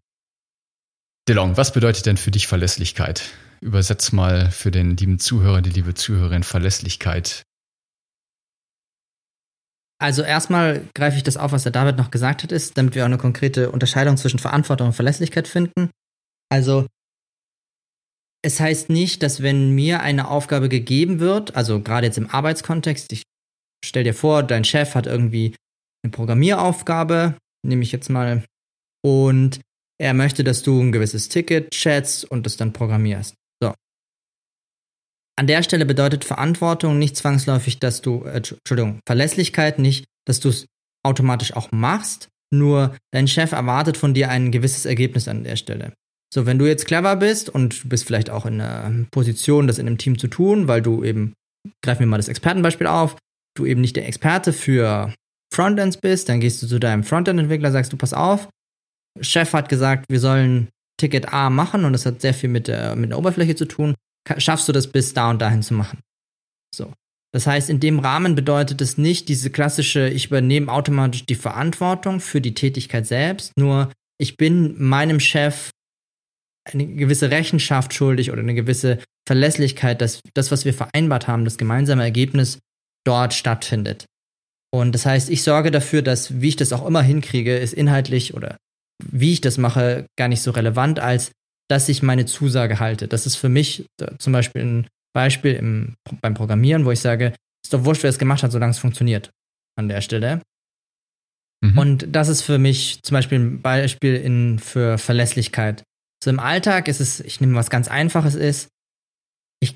DeLong, 1.27 1.57
was 1.57 1.73
bedeutet 1.73 2.05
denn 2.05 2.17
für 2.17 2.31
dich 2.31 2.47
Verlässlichkeit? 2.47 3.23
Übersetz 3.61 4.11
mal 4.11 4.49
für 4.49 4.71
den 4.71 4.97
lieben 4.97 5.19
Zuhörer, 5.19 5.61
die 5.61 5.69
liebe 5.69 5.93
Zuhörerin 5.93 6.43
Verlässlichkeit 6.43 7.43
also 10.01 10.23
erstmal 10.23 10.87
greife 10.95 11.17
ich 11.17 11.23
das 11.23 11.37
auf, 11.37 11.51
was 11.51 11.63
der 11.63 11.71
David 11.71 11.97
noch 11.97 12.09
gesagt 12.09 12.43
hat, 12.43 12.51
ist, 12.51 12.77
damit 12.77 12.95
wir 12.95 13.03
auch 13.03 13.07
eine 13.07 13.17
konkrete 13.17 13.71
Unterscheidung 13.71 14.17
zwischen 14.17 14.39
Verantwortung 14.39 14.87
und 14.87 14.93
Verlässlichkeit 14.93 15.47
finden. 15.47 15.91
Also 16.49 16.87
es 18.43 18.59
heißt 18.59 18.89
nicht, 18.89 19.21
dass 19.21 19.43
wenn 19.43 19.75
mir 19.75 20.01
eine 20.01 20.27
Aufgabe 20.29 20.69
gegeben 20.69 21.19
wird, 21.19 21.55
also 21.55 21.81
gerade 21.81 22.07
jetzt 22.07 22.17
im 22.17 22.29
Arbeitskontext, 22.29 23.11
ich 23.13 23.23
stell 23.85 24.03
dir 24.03 24.15
vor, 24.15 24.41
dein 24.41 24.63
Chef 24.63 24.95
hat 24.95 25.05
irgendwie 25.05 25.55
eine 26.03 26.11
Programmieraufgabe, 26.11 27.37
nehme 27.63 27.83
ich 27.83 27.91
jetzt 27.91 28.09
mal, 28.09 28.43
und 29.05 29.59
er 29.99 30.15
möchte, 30.15 30.43
dass 30.43 30.63
du 30.63 30.81
ein 30.81 30.91
gewisses 30.91 31.29
Ticket 31.29 31.75
schätzt 31.75 32.25
und 32.25 32.47
das 32.47 32.57
dann 32.57 32.73
programmierst. 32.73 33.35
An 35.37 35.47
der 35.47 35.63
Stelle 35.63 35.85
bedeutet 35.85 36.25
Verantwortung 36.25 36.99
nicht 36.99 37.15
zwangsläufig, 37.15 37.79
dass 37.79 38.01
du, 38.01 38.23
äh, 38.25 38.37
Entschuldigung, 38.37 38.99
Verlässlichkeit 39.07 39.79
nicht, 39.79 40.05
dass 40.25 40.39
du 40.39 40.49
es 40.49 40.65
automatisch 41.03 41.55
auch 41.55 41.71
machst, 41.71 42.29
nur 42.53 42.95
dein 43.11 43.27
Chef 43.27 43.53
erwartet 43.53 43.97
von 43.97 44.13
dir 44.13 44.29
ein 44.29 44.51
gewisses 44.51 44.85
Ergebnis 44.85 45.27
an 45.27 45.43
der 45.43 45.55
Stelle. 45.55 45.93
So, 46.33 46.45
wenn 46.45 46.59
du 46.59 46.67
jetzt 46.67 46.85
clever 46.85 47.15
bist 47.15 47.49
und 47.49 47.83
du 47.83 47.89
bist 47.89 48.05
vielleicht 48.05 48.29
auch 48.29 48.45
in 48.45 48.61
einer 48.61 49.05
Position, 49.11 49.67
das 49.67 49.79
in 49.79 49.87
einem 49.87 49.97
Team 49.97 50.17
zu 50.17 50.27
tun, 50.27 50.67
weil 50.67 50.81
du 50.81 51.03
eben, 51.03 51.33
greifen 51.83 52.01
wir 52.01 52.07
mal 52.07 52.17
das 52.17 52.29
Expertenbeispiel 52.29 52.87
auf, 52.87 53.17
du 53.57 53.65
eben 53.65 53.81
nicht 53.81 53.95
der 53.95 54.07
Experte 54.07 54.53
für 54.53 55.13
Frontends 55.53 55.97
bist, 55.97 56.29
dann 56.29 56.39
gehst 56.39 56.61
du 56.61 56.67
zu 56.67 56.79
deinem 56.79 57.03
Frontend-Entwickler, 57.03 57.71
sagst 57.71 57.91
du, 57.91 57.97
pass 57.97 58.13
auf, 58.13 58.47
Chef 59.19 59.51
hat 59.53 59.67
gesagt, 59.67 60.05
wir 60.09 60.19
sollen 60.19 60.69
Ticket 60.97 61.33
A 61.33 61.49
machen 61.49 61.83
und 61.83 61.93
das 61.93 62.05
hat 62.05 62.21
sehr 62.21 62.33
viel 62.33 62.49
mit 62.49 62.67
der, 62.67 62.95
mit 62.95 63.09
der 63.09 63.17
Oberfläche 63.17 63.55
zu 63.55 63.65
tun 63.65 63.95
schaffst 64.37 64.67
du 64.67 64.71
das 64.71 64.87
bis 64.87 65.13
da 65.13 65.29
und 65.29 65.41
dahin 65.41 65.61
zu 65.61 65.73
machen. 65.73 65.99
So. 66.73 66.93
Das 67.33 67.47
heißt, 67.47 67.69
in 67.69 67.79
dem 67.79 67.99
Rahmen 67.99 68.35
bedeutet 68.35 68.81
es 68.81 68.97
nicht 68.97 69.29
diese 69.29 69.49
klassische, 69.49 70.09
ich 70.09 70.27
übernehme 70.27 70.71
automatisch 70.71 71.25
die 71.25 71.35
Verantwortung 71.35 72.19
für 72.19 72.41
die 72.41 72.53
Tätigkeit 72.53 73.07
selbst, 73.07 73.53
nur 73.57 73.91
ich 74.19 74.37
bin 74.37 74.75
meinem 74.81 75.19
Chef 75.19 75.71
eine 76.65 76.85
gewisse 76.85 77.31
Rechenschaft 77.31 77.93
schuldig 77.93 78.31
oder 78.31 78.41
eine 78.41 78.53
gewisse 78.53 78.99
Verlässlichkeit, 79.27 80.01
dass 80.01 80.19
das, 80.33 80.51
was 80.51 80.65
wir 80.65 80.73
vereinbart 80.73 81.27
haben, 81.27 81.45
das 81.45 81.57
gemeinsame 81.57 82.03
Ergebnis 82.03 82.59
dort 83.05 83.33
stattfindet. 83.33 84.05
Und 84.73 84.93
das 84.93 85.05
heißt, 85.05 85.29
ich 85.29 85.43
sorge 85.43 85.71
dafür, 85.71 86.01
dass, 86.01 86.41
wie 86.41 86.49
ich 86.49 86.55
das 86.55 86.73
auch 86.73 86.85
immer 86.85 87.01
hinkriege, 87.01 87.57
ist 87.57 87.73
inhaltlich 87.73 88.33
oder 88.33 88.57
wie 89.03 89.33
ich 89.33 89.41
das 89.41 89.57
mache, 89.57 90.05
gar 90.17 90.27
nicht 90.27 90.41
so 90.41 90.51
relevant, 90.51 90.99
als 90.99 91.31
dass 91.71 91.87
ich 91.87 92.03
meine 92.03 92.25
Zusage 92.25 92.79
halte. 92.79 93.07
Das 93.07 93.25
ist 93.25 93.37
für 93.37 93.47
mich 93.47 93.85
zum 94.19 94.33
Beispiel 94.33 94.61
ein 94.61 94.87
Beispiel 95.13 95.53
im, 95.53 95.95
beim 96.21 96.33
Programmieren, 96.33 96.83
wo 96.83 96.91
ich 96.91 96.99
sage, 96.99 97.33
ist 97.63 97.73
doch 97.73 97.85
wurscht, 97.85 98.03
wer 98.03 98.09
es 98.09 98.19
gemacht 98.19 98.43
hat, 98.43 98.51
solange 98.51 98.71
es 98.71 98.79
funktioniert 98.79 99.31
an 99.79 99.87
der 99.87 100.01
Stelle. 100.01 100.41
Mhm. 101.63 101.77
Und 101.77 102.07
das 102.13 102.27
ist 102.27 102.41
für 102.41 102.57
mich 102.57 103.01
zum 103.03 103.15
Beispiel 103.15 103.39
ein 103.39 103.61
Beispiel 103.61 104.15
in, 104.15 104.59
für 104.59 104.97
Verlässlichkeit. 104.97 105.83
So 106.21 106.29
im 106.29 106.39
Alltag 106.39 106.89
ist 106.89 106.99
es, 106.99 107.21
ich 107.21 107.39
nehme 107.39 107.55
was 107.55 107.69
ganz 107.69 107.87
Einfaches 107.87 108.35
ist, 108.35 108.67
ich, 109.63 109.75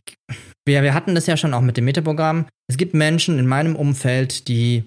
wir, 0.65 0.83
wir 0.83 0.93
hatten 0.93 1.15
das 1.15 1.27
ja 1.27 1.37
schon 1.37 1.53
auch 1.53 1.61
mit 1.61 1.77
dem 1.77 1.85
Metaprogramm. 1.85 2.47
Es 2.67 2.75
gibt 2.75 2.93
Menschen 2.93 3.39
in 3.39 3.47
meinem 3.47 3.75
Umfeld, 3.75 4.47
die 4.47 4.85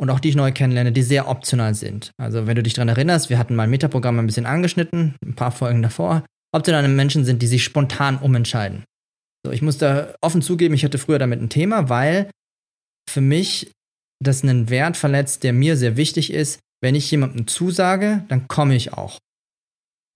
und 0.00 0.10
auch 0.10 0.20
die 0.20 0.30
ich 0.30 0.36
neu 0.36 0.52
kennenlerne, 0.52 0.92
die 0.92 1.02
sehr 1.02 1.28
optional 1.28 1.74
sind. 1.74 2.12
Also 2.18 2.46
wenn 2.46 2.56
du 2.56 2.62
dich 2.62 2.74
daran 2.74 2.88
erinnerst, 2.88 3.30
wir 3.30 3.38
hatten 3.38 3.54
mal 3.54 3.64
ein 3.64 3.70
Metaprogramm 3.70 4.18
ein 4.18 4.26
bisschen 4.26 4.46
angeschnitten, 4.46 5.16
ein 5.24 5.34
paar 5.34 5.50
Folgen 5.50 5.82
davor. 5.82 6.24
Optionale 6.54 6.88
Menschen 6.88 7.24
sind, 7.24 7.42
die 7.42 7.46
sich 7.46 7.64
spontan 7.64 8.18
umentscheiden. 8.18 8.84
So, 9.44 9.52
ich 9.52 9.62
muss 9.62 9.78
da 9.78 10.14
offen 10.20 10.42
zugeben, 10.42 10.74
ich 10.74 10.84
hatte 10.84 10.98
früher 10.98 11.18
damit 11.18 11.40
ein 11.40 11.50
Thema, 11.50 11.88
weil 11.88 12.30
für 13.10 13.20
mich 13.20 13.72
das 14.22 14.42
einen 14.42 14.70
Wert 14.70 14.96
verletzt, 14.96 15.42
der 15.44 15.52
mir 15.52 15.76
sehr 15.76 15.96
wichtig 15.96 16.32
ist. 16.32 16.60
Wenn 16.80 16.94
ich 16.94 17.10
jemandem 17.10 17.46
zusage, 17.46 18.24
dann 18.28 18.48
komme 18.48 18.76
ich 18.76 18.92
auch. 18.92 19.18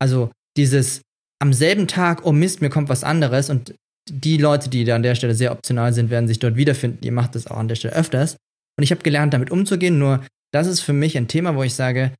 Also 0.00 0.30
dieses 0.56 1.02
am 1.40 1.52
selben 1.52 1.88
Tag, 1.88 2.24
oh 2.24 2.32
Mist, 2.32 2.60
mir 2.60 2.70
kommt 2.70 2.88
was 2.88 3.04
anderes 3.04 3.50
und 3.50 3.74
die 4.10 4.36
Leute, 4.36 4.68
die 4.68 4.84
da 4.84 4.96
an 4.96 5.02
der 5.02 5.14
Stelle 5.14 5.34
sehr 5.34 5.52
optional 5.52 5.92
sind, 5.92 6.10
werden 6.10 6.28
sich 6.28 6.38
dort 6.38 6.56
wiederfinden. 6.56 7.04
Ihr 7.04 7.12
macht 7.12 7.34
das 7.34 7.46
auch 7.46 7.56
an 7.56 7.68
der 7.68 7.76
Stelle 7.76 7.94
öfters. 7.94 8.36
Und 8.78 8.84
ich 8.84 8.90
habe 8.90 9.02
gelernt, 9.02 9.34
damit 9.34 9.50
umzugehen. 9.50 9.98
Nur 9.98 10.24
das 10.52 10.66
ist 10.66 10.80
für 10.80 10.92
mich 10.92 11.16
ein 11.16 11.28
Thema, 11.28 11.56
wo 11.56 11.62
ich 11.62 11.74
sage, 11.74 12.12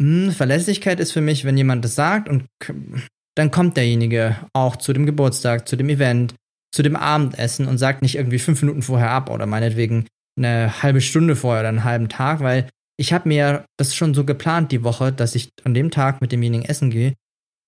mh, 0.00 0.26
hm, 0.26 0.32
Verlässlichkeit 0.32 1.00
ist 1.00 1.12
für 1.12 1.20
mich, 1.20 1.44
wenn 1.44 1.56
jemand 1.56 1.84
das 1.84 1.94
sagt 1.94 2.28
und 2.28 2.44
dann 3.36 3.50
kommt 3.50 3.76
derjenige 3.76 4.36
auch 4.52 4.76
zu 4.76 4.92
dem 4.92 5.06
Geburtstag, 5.06 5.68
zu 5.68 5.76
dem 5.76 5.88
Event, 5.88 6.34
zu 6.72 6.82
dem 6.82 6.96
Abendessen 6.96 7.66
und 7.66 7.78
sagt 7.78 8.02
nicht 8.02 8.16
irgendwie 8.16 8.38
fünf 8.38 8.62
Minuten 8.62 8.82
vorher 8.82 9.10
ab 9.10 9.30
oder 9.30 9.46
meinetwegen 9.46 10.06
eine 10.36 10.82
halbe 10.82 11.00
Stunde 11.00 11.36
vorher 11.36 11.60
oder 11.60 11.68
einen 11.68 11.84
halben 11.84 12.08
Tag, 12.08 12.40
weil 12.40 12.68
ich 12.96 13.12
habe 13.12 13.28
mir 13.28 13.64
das 13.76 13.94
schon 13.94 14.14
so 14.14 14.24
geplant 14.24 14.72
die 14.72 14.84
Woche, 14.84 15.12
dass 15.12 15.34
ich 15.34 15.50
an 15.64 15.74
dem 15.74 15.90
Tag 15.90 16.20
mit 16.20 16.32
demjenigen 16.32 16.64
essen 16.64 16.90
gehe. 16.90 17.14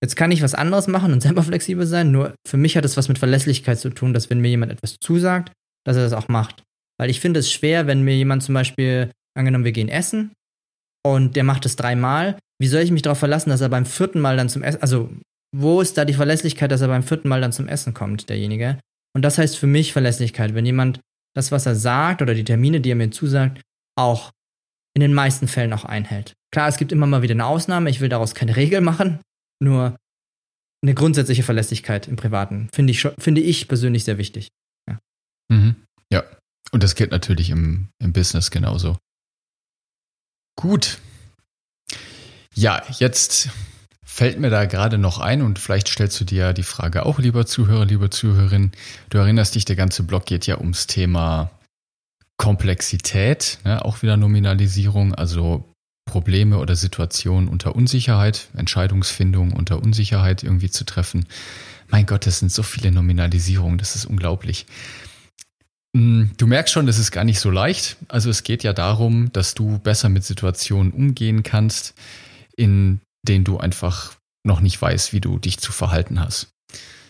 Jetzt 0.01 0.15
kann 0.15 0.31
ich 0.31 0.41
was 0.41 0.53
anderes 0.53 0.87
machen 0.87 1.11
und 1.11 1.21
selber 1.21 1.43
flexibel 1.43 1.85
sein, 1.85 2.11
nur 2.11 2.35
für 2.47 2.57
mich 2.57 2.77
hat 2.77 2.85
es 2.85 2.97
was 2.97 3.07
mit 3.07 3.17
Verlässlichkeit 3.17 3.79
zu 3.79 3.89
tun, 3.89 4.13
dass 4.13 4.29
wenn 4.29 4.39
mir 4.39 4.49
jemand 4.49 4.71
etwas 4.71 4.97
zusagt, 4.99 5.51
dass 5.85 5.97
er 5.97 6.03
das 6.03 6.13
auch 6.13 6.27
macht. 6.27 6.63
Weil 6.99 7.09
ich 7.09 7.19
finde 7.19 7.39
es 7.39 7.51
schwer, 7.51 7.87
wenn 7.87 8.03
mir 8.03 8.15
jemand 8.15 8.43
zum 8.43 8.53
Beispiel, 8.53 9.11
angenommen, 9.37 9.65
wir 9.65 9.71
gehen 9.71 9.89
essen 9.89 10.31
und 11.05 11.35
der 11.35 11.43
macht 11.43 11.65
es 11.65 11.75
dreimal, 11.75 12.37
wie 12.59 12.67
soll 12.67 12.81
ich 12.81 12.91
mich 12.91 13.03
darauf 13.03 13.19
verlassen, 13.19 13.49
dass 13.49 13.61
er 13.61 13.69
beim 13.69 13.85
vierten 13.85 14.19
Mal 14.19 14.35
dann 14.35 14.49
zum 14.49 14.63
Essen, 14.63 14.81
also 14.81 15.09
wo 15.55 15.79
ist 15.79 15.97
da 15.97 16.05
die 16.05 16.13
Verlässlichkeit, 16.13 16.71
dass 16.71 16.81
er 16.81 16.87
beim 16.87 17.03
vierten 17.03 17.29
Mal 17.29 17.41
dann 17.41 17.53
zum 17.53 17.67
Essen 17.67 17.93
kommt, 17.93 18.29
derjenige? 18.29 18.79
Und 19.15 19.21
das 19.21 19.37
heißt 19.37 19.57
für 19.57 19.67
mich 19.67 19.93
Verlässlichkeit, 19.93 20.53
wenn 20.53 20.65
jemand 20.65 20.99
das, 21.35 21.51
was 21.51 21.65
er 21.65 21.75
sagt 21.75 22.21
oder 22.21 22.33
die 22.33 22.43
Termine, 22.43 22.81
die 22.81 22.91
er 22.91 22.95
mir 22.95 23.11
zusagt, 23.11 23.61
auch 23.95 24.31
in 24.95 25.01
den 25.01 25.13
meisten 25.13 25.47
Fällen 25.47 25.73
auch 25.73 25.85
einhält. 25.85 26.33
Klar, 26.51 26.67
es 26.67 26.77
gibt 26.77 26.91
immer 26.91 27.05
mal 27.05 27.21
wieder 27.21 27.33
eine 27.33 27.45
Ausnahme, 27.45 27.89
ich 27.89 28.01
will 28.01 28.09
daraus 28.09 28.33
keine 28.33 28.55
Regel 28.55 28.81
machen, 28.81 29.19
nur 29.59 29.95
eine 30.83 30.93
grundsätzliche 30.93 31.43
Verlässlichkeit 31.43 32.07
im 32.07 32.15
Privaten 32.15 32.69
finde 32.73 32.91
ich, 32.91 33.07
finde 33.17 33.41
ich 33.41 33.67
persönlich 33.67 34.03
sehr 34.03 34.17
wichtig. 34.17 34.49
Ja. 34.89 34.99
Mhm. 35.51 35.75
ja, 36.11 36.23
und 36.71 36.83
das 36.83 36.95
geht 36.95 37.11
natürlich 37.11 37.49
im, 37.49 37.89
im 37.99 38.13
Business 38.13 38.51
genauso. 38.51 38.97
Gut. 40.55 40.97
Ja, 42.53 42.81
jetzt 42.99 43.49
fällt 44.03 44.39
mir 44.39 44.49
da 44.49 44.65
gerade 44.65 44.97
noch 44.97 45.19
ein 45.19 45.43
und 45.43 45.59
vielleicht 45.59 45.89
stellst 45.89 46.19
du 46.19 46.25
dir 46.25 46.53
die 46.53 46.63
Frage 46.63 47.05
auch, 47.05 47.19
lieber 47.19 47.45
Zuhörer, 47.45 47.85
liebe 47.85 48.09
Zuhörerin. 48.09 48.71
Du 49.09 49.19
erinnerst 49.19 49.53
dich, 49.53 49.65
der 49.65 49.75
ganze 49.75 50.01
Blog 50.03 50.25
geht 50.25 50.47
ja 50.47 50.57
ums 50.57 50.87
Thema 50.87 51.51
Komplexität, 52.37 53.59
ne? 53.63 53.85
auch 53.85 54.01
wieder 54.01 54.17
Nominalisierung, 54.17 55.13
also 55.13 55.71
Probleme 56.05 56.57
oder 56.57 56.75
Situationen 56.75 57.47
unter 57.47 57.75
Unsicherheit, 57.75 58.47
Entscheidungsfindung 58.55 59.53
unter 59.53 59.83
Unsicherheit 59.83 60.41
irgendwie 60.41 60.71
zu 60.71 60.83
treffen. 60.83 61.27
Mein 61.89 62.07
Gott, 62.07 62.25
das 62.25 62.39
sind 62.39 62.51
so 62.51 62.63
viele 62.63 62.91
Nominalisierungen, 62.91 63.77
das 63.77 63.95
ist 63.95 64.05
unglaublich. 64.05 64.65
Hm, 65.97 66.29
du 66.37 66.45
merkst 66.45 66.71
schon, 66.71 66.85
das 66.85 66.99
ist 66.99 67.11
gar 67.11 67.23
nicht 67.23 67.39
so 67.39 67.49
leicht. 67.49 67.97
Also 68.07 68.29
es 68.29 68.43
geht 68.43 68.61
ja 68.61 68.71
darum, 68.71 69.33
dass 69.33 69.55
du 69.55 69.79
besser 69.79 70.09
mit 70.09 70.23
Situationen 70.23 70.91
umgehen 70.93 71.41
kannst, 71.41 71.95
in 72.55 73.01
denen 73.27 73.43
du 73.43 73.57
einfach 73.57 74.15
noch 74.45 74.61
nicht 74.61 74.79
weißt, 74.79 75.11
wie 75.11 75.21
du 75.21 75.39
dich 75.39 75.57
zu 75.57 75.71
verhalten 75.71 76.19
hast. 76.19 76.49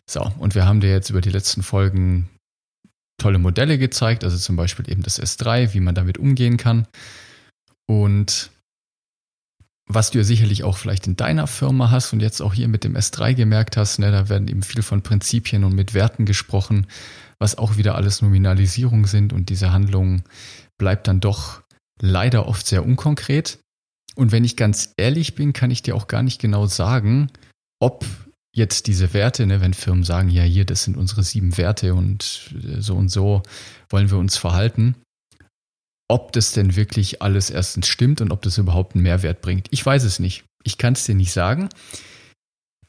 So, 0.09 0.31
und 0.39 0.55
wir 0.55 0.65
haben 0.65 0.79
dir 0.79 0.89
jetzt 0.89 1.09
über 1.09 1.19
die 1.19 1.29
letzten 1.29 1.63
Folgen 1.63 2.29
tolle 3.21 3.39
Modelle 3.39 3.77
gezeigt, 3.77 4.23
also 4.23 4.37
zum 4.37 4.55
Beispiel 4.55 4.89
eben 4.89 5.03
das 5.03 5.21
S3, 5.21 5.73
wie 5.73 5.81
man 5.81 5.93
damit 5.93 6.17
umgehen 6.17 6.55
kann. 6.55 6.87
Und 7.89 8.51
was 9.87 10.11
du 10.11 10.17
ja 10.17 10.23
sicherlich 10.23 10.63
auch 10.63 10.77
vielleicht 10.77 11.07
in 11.07 11.15
deiner 11.15 11.47
Firma 11.47 11.89
hast 11.91 12.11
und 12.11 12.19
jetzt 12.19 12.41
auch 12.41 12.53
hier 12.53 12.67
mit 12.67 12.83
dem 12.83 12.95
S3 12.95 13.33
gemerkt 13.33 13.77
hast, 13.77 13.99
ne, 13.99 14.11
da 14.11 14.29
werden 14.29 14.47
eben 14.47 14.61
viel 14.61 14.81
von 14.81 15.01
Prinzipien 15.01 15.63
und 15.63 15.73
mit 15.73 15.93
Werten 15.93 16.25
gesprochen, 16.25 16.87
was 17.39 17.57
auch 17.57 17.77
wieder 17.77 17.95
alles 17.95 18.21
Nominalisierung 18.21 19.07
sind 19.07 19.31
und 19.31 19.49
diese 19.49 19.71
Handlung 19.71 20.23
bleibt 20.77 21.07
dann 21.07 21.19
doch 21.19 21.61
leider 22.01 22.47
oft 22.47 22.67
sehr 22.67 22.85
unkonkret. 22.85 23.59
Und 24.15 24.31
wenn 24.31 24.43
ich 24.43 24.57
ganz 24.57 24.93
ehrlich 24.97 25.35
bin, 25.35 25.53
kann 25.53 25.71
ich 25.71 25.83
dir 25.83 25.95
auch 25.95 26.07
gar 26.07 26.23
nicht 26.23 26.41
genau 26.41 26.65
sagen, 26.65 27.29
ob 27.79 28.05
jetzt 28.53 28.87
diese 28.87 29.13
Werte, 29.13 29.45
ne, 29.45 29.61
wenn 29.61 29.73
Firmen 29.73 30.03
sagen, 30.03 30.29
ja, 30.29 30.43
hier, 30.43 30.65
das 30.65 30.83
sind 30.83 30.97
unsere 30.97 31.23
sieben 31.23 31.57
Werte 31.57 31.93
und 31.93 32.51
äh, 32.55 32.81
so 32.81 32.95
und 32.95 33.09
so 33.09 33.43
wollen 33.89 34.09
wir 34.09 34.17
uns 34.17 34.35
verhalten, 34.35 34.95
ob 36.07 36.31
das 36.31 36.53
denn 36.53 36.75
wirklich 36.75 37.21
alles 37.21 37.49
erstens 37.49 37.87
stimmt 37.87 38.21
und 38.21 38.31
ob 38.31 38.41
das 38.41 38.57
überhaupt 38.57 38.95
einen 38.95 39.03
Mehrwert 39.03 39.41
bringt. 39.41 39.67
Ich 39.71 39.85
weiß 39.85 40.03
es 40.03 40.19
nicht. 40.19 40.45
Ich 40.63 40.77
kann 40.77 40.93
es 40.93 41.05
dir 41.05 41.15
nicht 41.15 41.31
sagen. 41.31 41.69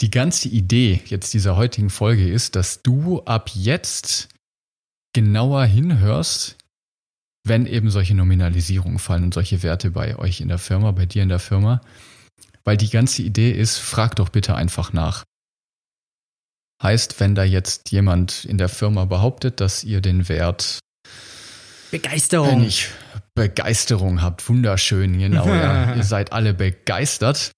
Die 0.01 0.11
ganze 0.11 0.49
Idee 0.49 1.01
jetzt 1.07 1.35
dieser 1.35 1.57
heutigen 1.57 1.91
Folge 1.91 2.31
ist, 2.31 2.55
dass 2.55 2.83
du 2.83 3.21
ab 3.23 3.51
jetzt 3.53 4.29
genauer 5.13 5.65
hinhörst, 5.65 6.57
wenn 7.45 7.67
eben 7.67 7.91
solche 7.91 8.15
Nominalisierungen 8.15 9.01
fallen 9.01 9.25
und 9.25 9.35
solche 9.35 9.63
Werte 9.63 9.91
bei 9.91 10.17
euch 10.17 10.41
in 10.41 10.49
der 10.49 10.59
Firma, 10.59 10.93
bei 10.93 11.07
dir 11.07 11.23
in 11.25 11.29
der 11.29 11.41
Firma. 11.41 11.81
Weil 12.63 12.77
die 12.77 12.91
ganze 12.91 13.23
Idee 13.23 13.51
ist, 13.51 13.79
frag 13.79 14.15
doch 14.17 14.29
bitte 14.29 14.55
einfach 14.55 14.93
nach. 14.93 15.25
Heißt, 16.81 17.19
wenn 17.19 17.35
da 17.35 17.43
jetzt 17.43 17.91
jemand 17.91 18.45
in 18.45 18.59
der 18.59 18.69
Firma 18.69 19.05
behauptet, 19.05 19.61
dass 19.61 19.83
ihr 19.83 20.01
den 20.01 20.29
Wert 20.29 20.79
Begeisterung. 21.91 22.61
Wenn 22.61 22.69
ich 22.69 22.89
Begeisterung 23.39 24.23
habt, 24.23 24.49
wunderschön, 24.49 25.19
genau, 25.19 25.47
ja. 25.49 25.95
ihr 25.97 26.05
seid 26.05 26.33
alle 26.33 26.55
begeistert. 26.55 27.53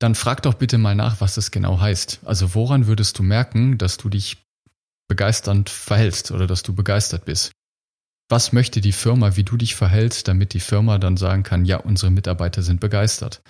Dann 0.00 0.14
frag 0.14 0.42
doch 0.42 0.54
bitte 0.54 0.76
mal 0.76 0.94
nach, 0.94 1.20
was 1.20 1.36
das 1.36 1.50
genau 1.50 1.80
heißt. 1.80 2.20
Also 2.24 2.54
woran 2.54 2.86
würdest 2.86 3.18
du 3.18 3.22
merken, 3.22 3.78
dass 3.78 3.96
du 3.96 4.08
dich 4.08 4.38
begeisternd 5.08 5.70
verhältst 5.70 6.30
oder 6.30 6.46
dass 6.46 6.62
du 6.62 6.74
begeistert 6.74 7.24
bist? 7.24 7.52
was 8.28 8.52
möchte 8.52 8.80
die 8.80 8.92
Firma, 8.92 9.36
wie 9.36 9.44
du 9.44 9.56
dich 9.56 9.74
verhältst, 9.74 10.28
damit 10.28 10.54
die 10.54 10.60
Firma 10.60 10.98
dann 10.98 11.16
sagen 11.16 11.42
kann, 11.42 11.64
ja, 11.64 11.76
unsere 11.76 12.10
Mitarbeiter 12.10 12.62
sind 12.62 12.80
begeistert. 12.80 13.42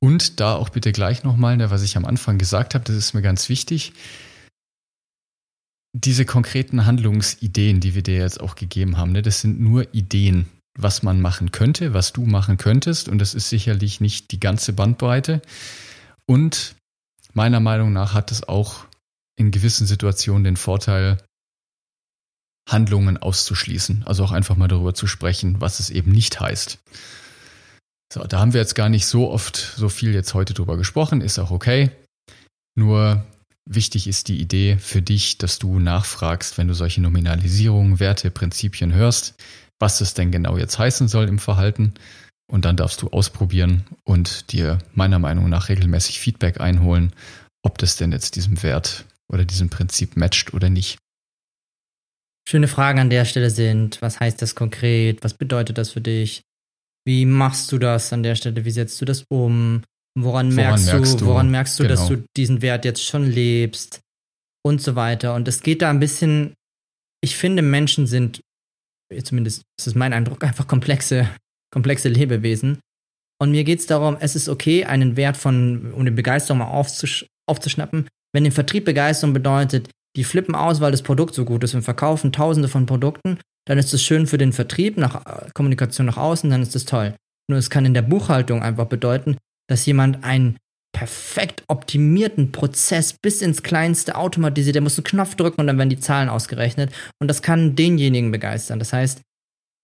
Und 0.00 0.40
da 0.40 0.54
auch 0.54 0.68
bitte 0.68 0.92
gleich 0.92 1.24
nochmal, 1.24 1.56
ne, 1.56 1.70
was 1.70 1.82
ich 1.82 1.96
am 1.96 2.04
Anfang 2.04 2.38
gesagt 2.38 2.74
habe, 2.74 2.84
das 2.84 2.96
ist 2.96 3.14
mir 3.14 3.22
ganz 3.22 3.48
wichtig. 3.48 3.92
Diese 5.92 6.24
konkreten 6.24 6.86
Handlungsideen, 6.86 7.80
die 7.80 7.94
wir 7.94 8.02
dir 8.02 8.18
jetzt 8.18 8.40
auch 8.40 8.54
gegeben 8.54 8.96
haben, 8.98 9.12
ne, 9.12 9.22
das 9.22 9.40
sind 9.40 9.60
nur 9.60 9.94
Ideen, 9.94 10.46
was 10.78 11.02
man 11.02 11.20
machen 11.20 11.50
könnte, 11.50 11.94
was 11.94 12.12
du 12.12 12.24
machen 12.24 12.56
könntest. 12.56 13.08
Und 13.08 13.18
das 13.18 13.34
ist 13.34 13.48
sicherlich 13.48 14.00
nicht 14.00 14.30
die 14.30 14.40
ganze 14.40 14.72
Bandbreite. 14.72 15.42
Und 16.26 16.76
meiner 17.32 17.60
Meinung 17.60 17.92
nach 17.92 18.14
hat 18.14 18.30
es 18.30 18.46
auch 18.46 18.86
in 19.36 19.50
gewissen 19.50 19.86
Situationen 19.86 20.44
den 20.44 20.56
Vorteil, 20.56 21.18
Handlungen 22.68 23.16
auszuschließen. 23.16 24.04
Also 24.06 24.24
auch 24.24 24.32
einfach 24.32 24.56
mal 24.56 24.68
darüber 24.68 24.94
zu 24.94 25.06
sprechen, 25.06 25.60
was 25.60 25.80
es 25.80 25.90
eben 25.90 26.12
nicht 26.12 26.38
heißt. 26.38 26.78
So, 28.12 28.24
da 28.24 28.38
haben 28.38 28.52
wir 28.52 28.60
jetzt 28.60 28.74
gar 28.74 28.88
nicht 28.88 29.06
so 29.06 29.30
oft 29.30 29.56
so 29.56 29.88
viel 29.88 30.14
jetzt 30.14 30.34
heute 30.34 30.54
drüber 30.54 30.76
gesprochen, 30.76 31.20
ist 31.20 31.38
auch 31.38 31.50
okay. 31.50 31.90
Nur 32.74 33.24
wichtig 33.68 34.06
ist 34.06 34.28
die 34.28 34.40
Idee 34.40 34.76
für 34.78 35.02
dich, 35.02 35.38
dass 35.38 35.58
du 35.58 35.78
nachfragst, 35.78 36.58
wenn 36.58 36.68
du 36.68 36.74
solche 36.74 37.00
Nominalisierungen, 37.00 38.00
Werte, 38.00 38.30
Prinzipien 38.30 38.92
hörst, 38.94 39.34
was 39.78 40.00
es 40.00 40.14
denn 40.14 40.30
genau 40.30 40.56
jetzt 40.56 40.78
heißen 40.78 41.08
soll 41.08 41.28
im 41.28 41.38
Verhalten. 41.38 41.94
Und 42.50 42.64
dann 42.64 42.76
darfst 42.76 43.02
du 43.02 43.08
ausprobieren 43.08 43.84
und 44.04 44.52
dir 44.52 44.78
meiner 44.94 45.18
Meinung 45.18 45.48
nach 45.50 45.68
regelmäßig 45.68 46.18
Feedback 46.18 46.60
einholen, 46.60 47.12
ob 47.62 47.76
das 47.78 47.96
denn 47.96 48.10
jetzt 48.10 48.36
diesem 48.36 48.62
Wert 48.62 49.04
oder 49.28 49.44
diesem 49.44 49.68
Prinzip 49.68 50.16
matcht 50.16 50.54
oder 50.54 50.70
nicht. 50.70 50.98
Schöne 52.48 52.68
Fragen 52.68 52.98
an 52.98 53.10
der 53.10 53.26
Stelle 53.26 53.50
sind, 53.50 54.00
was 54.00 54.18
heißt 54.18 54.40
das 54.40 54.54
konkret? 54.54 55.22
Was 55.22 55.34
bedeutet 55.34 55.76
das 55.76 55.90
für 55.90 56.00
dich? 56.00 56.40
Wie 57.04 57.26
machst 57.26 57.70
du 57.72 57.78
das 57.78 58.12
an 58.14 58.22
der 58.22 58.36
Stelle? 58.36 58.64
Wie 58.64 58.70
setzt 58.70 58.98
du 59.02 59.04
das 59.04 59.24
um? 59.28 59.82
Woran, 60.16 60.46
woran 60.46 60.54
merkst, 60.54 60.86
merkst, 60.86 61.20
du, 61.20 61.26
woran 61.26 61.50
merkst 61.50 61.78
du, 61.78 61.84
genau. 61.84 61.94
dass 61.94 62.08
du 62.08 62.24
diesen 62.36 62.62
Wert 62.62 62.84
jetzt 62.84 63.04
schon 63.04 63.24
lebst? 63.24 64.00
Und 64.64 64.82
so 64.82 64.96
weiter. 64.96 65.34
Und 65.34 65.48
es 65.48 65.62
geht 65.62 65.82
da 65.82 65.88
ein 65.88 66.00
bisschen, 66.00 66.54
ich 67.22 67.36
finde, 67.36 67.62
Menschen 67.62 68.06
sind, 68.06 68.40
zumindest 69.22 69.62
ist 69.78 69.86
es 69.86 69.94
mein 69.94 70.12
Eindruck, 70.12 70.42
einfach 70.44 70.66
komplexe, 70.66 71.28
komplexe 71.72 72.08
Lebewesen. 72.08 72.80
Und 73.40 73.52
mir 73.52 73.64
geht 73.64 73.78
es 73.78 73.86
darum, 73.86 74.16
es 74.20 74.34
ist 74.34 74.48
okay, 74.48 74.84
einen 74.84 75.16
Wert 75.16 75.36
von, 75.36 75.92
um 75.92 76.04
die 76.04 76.10
Begeisterung 76.10 76.58
mal 76.58 76.66
aufzusch 76.66 77.26
aufzuschnappen. 77.48 78.08
Wenn 78.34 78.44
im 78.44 78.52
Vertrieb 78.52 78.84
Begeisterung 78.84 79.32
bedeutet, 79.32 79.88
die 80.16 80.24
flippen 80.24 80.54
aus, 80.54 80.80
weil 80.80 80.90
das 80.90 81.02
Produkt 81.02 81.34
so 81.34 81.44
gut 81.44 81.64
ist 81.64 81.74
und 81.74 81.82
verkaufen 81.82 82.32
tausende 82.32 82.68
von 82.68 82.86
Produkten, 82.86 83.38
dann 83.66 83.78
ist 83.78 83.94
es 83.94 84.02
schön 84.02 84.26
für 84.26 84.38
den 84.38 84.52
Vertrieb, 84.52 84.96
nach 84.96 85.24
äh, 85.26 85.50
Kommunikation 85.54 86.06
nach 86.06 86.16
außen, 86.16 86.50
dann 86.50 86.62
ist 86.62 86.76
es 86.76 86.84
toll. 86.84 87.14
Nur 87.48 87.58
es 87.58 87.70
kann 87.70 87.84
in 87.84 87.94
der 87.94 88.02
Buchhaltung 88.02 88.62
einfach 88.62 88.86
bedeuten, 88.86 89.36
dass 89.68 89.86
jemand 89.86 90.24
einen 90.24 90.56
perfekt 90.92 91.62
optimierten 91.68 92.50
Prozess 92.50 93.12
bis 93.12 93.42
ins 93.42 93.62
kleinste 93.62 94.16
automatisiert, 94.16 94.74
der 94.74 94.82
muss 94.82 94.98
einen 94.98 95.04
Knopf 95.04 95.34
drücken 95.34 95.60
und 95.60 95.66
dann 95.66 95.78
werden 95.78 95.90
die 95.90 96.00
Zahlen 96.00 96.28
ausgerechnet 96.28 96.92
und 97.20 97.28
das 97.28 97.42
kann 97.42 97.76
denjenigen 97.76 98.32
begeistern. 98.32 98.78
Das 98.78 98.92
heißt, 98.92 99.20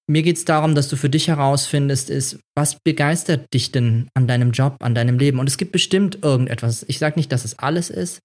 mir 0.07 0.23
geht 0.23 0.37
es 0.37 0.45
darum, 0.45 0.75
dass 0.75 0.89
du 0.89 0.97
für 0.97 1.09
dich 1.09 1.29
herausfindest, 1.29 2.11
ist, 2.11 2.39
was 2.55 2.77
begeistert 2.85 3.53
dich 3.55 3.73
denn 3.73 4.09
an 4.15 4.27
deinem 4.27 4.51
Job, 4.51 4.77
an 4.81 4.95
deinem 4.95 5.19
Leben? 5.19 5.39
Und 5.39 5.49
es 5.49 5.57
gibt 5.57 5.73
bestimmt 5.73 6.19
irgendetwas. 6.23 6.85
Ich 6.89 6.99
sage 6.99 7.19
nicht, 7.19 7.33
dass 7.33 7.45
es 7.45 7.59
alles 7.59 7.89
ist, 7.89 8.21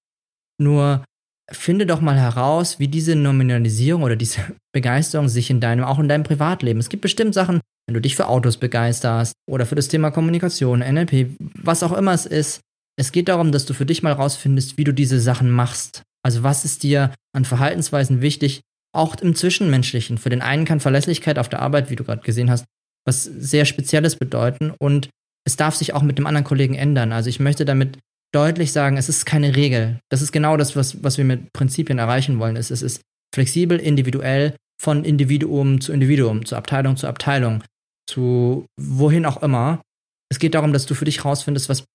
nur 0.59 1.05
finde 1.51 1.85
doch 1.85 2.01
mal 2.01 2.17
heraus, 2.17 2.79
wie 2.79 2.87
diese 2.87 3.15
Nominalisierung 3.15 4.03
oder 4.03 4.15
diese 4.15 4.41
Begeisterung 4.73 5.29
sich 5.29 5.49
in 5.49 5.59
deinem, 5.59 5.83
auch 5.83 5.99
in 5.99 6.09
deinem 6.09 6.23
Privatleben. 6.23 6.79
Es 6.79 6.89
gibt 6.89 7.01
bestimmt 7.01 7.33
Sachen, 7.33 7.61
wenn 7.89 7.95
du 7.95 8.01
dich 8.01 8.15
für 8.15 8.27
Autos 8.27 8.57
begeisterst 8.57 9.33
oder 9.49 9.65
für 9.65 9.73
das 9.73 9.87
Thema 9.87 10.11
Kommunikation, 10.11 10.81
NLP, 10.81 11.31
was 11.55 11.81
auch 11.81 11.91
immer 11.91 12.13
es 12.13 12.27
ist. 12.27 12.61
Es 12.99 13.11
geht 13.11 13.29
darum, 13.29 13.51
dass 13.51 13.65
du 13.65 13.73
für 13.73 13.87
dich 13.87 14.03
mal 14.03 14.13
rausfindest, 14.13 14.77
wie 14.77 14.83
du 14.83 14.93
diese 14.93 15.19
Sachen 15.19 15.49
machst. 15.49 16.03
Also 16.21 16.43
was 16.43 16.65
ist 16.65 16.83
dir 16.83 17.11
an 17.33 17.45
Verhaltensweisen 17.45 18.21
wichtig, 18.21 18.61
auch 18.93 19.15
im 19.15 19.33
Zwischenmenschlichen. 19.33 20.19
Für 20.19 20.29
den 20.29 20.43
einen 20.43 20.65
kann 20.65 20.79
Verlässlichkeit 20.79 21.39
auf 21.39 21.49
der 21.49 21.63
Arbeit, 21.63 21.89
wie 21.89 21.95
du 21.95 22.03
gerade 22.03 22.21
gesehen 22.21 22.51
hast, 22.51 22.65
was 23.07 23.23
sehr 23.23 23.65
Spezielles 23.65 24.17
bedeuten 24.17 24.71
und 24.79 25.09
es 25.43 25.55
darf 25.55 25.73
sich 25.73 25.95
auch 25.95 26.03
mit 26.03 26.19
dem 26.19 26.27
anderen 26.27 26.45
Kollegen 26.45 26.75
ändern. 26.75 27.11
Also 27.11 27.29
ich 27.29 27.39
möchte 27.39 27.65
damit 27.65 27.97
deutlich 28.35 28.71
sagen, 28.71 28.97
es 28.97 29.09
ist 29.09 29.25
keine 29.25 29.55
Regel. 29.55 29.99
Das 30.11 30.21
ist 30.21 30.31
genau 30.31 30.57
das, 30.57 30.75
was, 30.75 31.03
was 31.03 31.17
wir 31.17 31.25
mit 31.25 31.53
Prinzipien 31.53 31.97
erreichen 31.97 32.37
wollen. 32.37 32.55
Es, 32.55 32.69
ist 32.69 33.01
flexibel, 33.33 33.79
individuell, 33.79 34.53
von 34.79 35.03
Individuum 35.03 35.81
zu 35.81 35.91
Individuum, 35.91 36.45
zu 36.45 36.55
Abteilung 36.55 36.95
zu 36.95 37.07
Abteilung, 37.07 37.63
zu 38.09 38.65
wohin 38.79 39.25
auch 39.25 39.41
immer. 39.41 39.81
Es 40.29 40.39
geht 40.39 40.55
darum, 40.55 40.73
dass 40.73 40.85
du 40.85 40.95
für 40.95 41.05
dich 41.05 41.23
rausfindest, 41.23 41.69
was, 41.69 41.85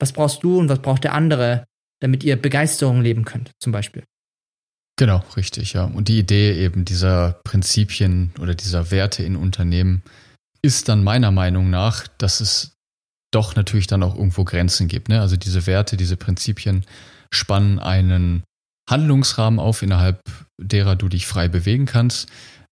was 0.00 0.12
brauchst 0.12 0.42
du 0.42 0.58
und 0.58 0.68
was 0.68 0.80
braucht 0.80 1.04
der 1.04 1.14
andere, 1.14 1.64
damit 2.00 2.24
ihr 2.24 2.36
Begeisterung 2.40 3.02
leben 3.02 3.24
könnt, 3.24 3.52
zum 3.60 3.72
Beispiel. 3.72 4.04
Genau, 4.98 5.22
richtig, 5.36 5.74
ja. 5.74 5.84
Und 5.84 6.08
die 6.08 6.18
Idee 6.18 6.52
eben 6.64 6.84
dieser 6.84 7.40
Prinzipien 7.44 8.32
oder 8.40 8.54
dieser 8.54 8.90
Werte 8.90 9.22
in 9.22 9.36
Unternehmen 9.36 10.02
ist 10.60 10.88
dann 10.88 11.04
meiner 11.04 11.30
Meinung 11.30 11.70
nach, 11.70 12.08
dass 12.18 12.40
es 12.40 12.72
doch 13.30 13.54
natürlich 13.54 13.86
dann 13.86 14.02
auch 14.02 14.16
irgendwo 14.16 14.44
Grenzen 14.44 14.88
gibt. 14.88 15.08
Ne? 15.08 15.20
Also 15.20 15.36
diese 15.36 15.66
Werte, 15.66 15.96
diese 15.96 16.16
Prinzipien 16.16 16.84
spannen 17.30 17.78
einen 17.78 18.42
Handlungsrahmen 18.88 19.60
auf, 19.60 19.82
innerhalb 19.82 20.20
derer 20.60 20.96
du 20.96 21.08
dich 21.08 21.26
frei 21.26 21.46
bewegen 21.46 21.86
kannst. 21.86 22.28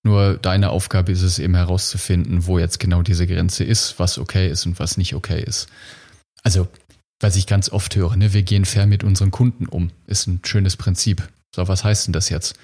Nur 0.07 0.39
deine 0.39 0.71
Aufgabe 0.71 1.11
ist 1.11 1.23
es 1.23 1.41
eben 1.41 1.57
herauszufinden, 1.57 2.47
wo 2.47 2.61
jetzt 2.61 2.79
genau 2.79 3.03
diese 3.03 3.27
Grenze 3.27 3.65
ist, 3.65 3.99
was 3.99 4.19
okay 4.19 4.49
ist 4.49 4.65
und 4.65 4.79
was 4.79 4.97
nicht 4.97 5.17
okay 5.17 5.43
ist. 5.43 5.67
Also, 6.45 6.69
was 7.19 7.35
ich 7.35 7.49
ganz 7.49 7.71
oft 7.71 7.97
höre, 7.97 8.15
ne, 8.15 8.33
wir 8.33 8.45
gehen 8.45 8.67
fair 8.67 8.87
mit 8.87 9.03
unseren 9.03 9.33
Kunden 9.33 9.67
um, 9.67 9.91
ist 10.07 10.29
ein 10.29 10.43
schönes 10.47 10.77
Prinzip. 10.77 11.29
So, 11.53 11.67
was 11.67 11.83
heißt 11.83 12.07
denn 12.07 12.13
das 12.13 12.29
jetzt? 12.29 12.55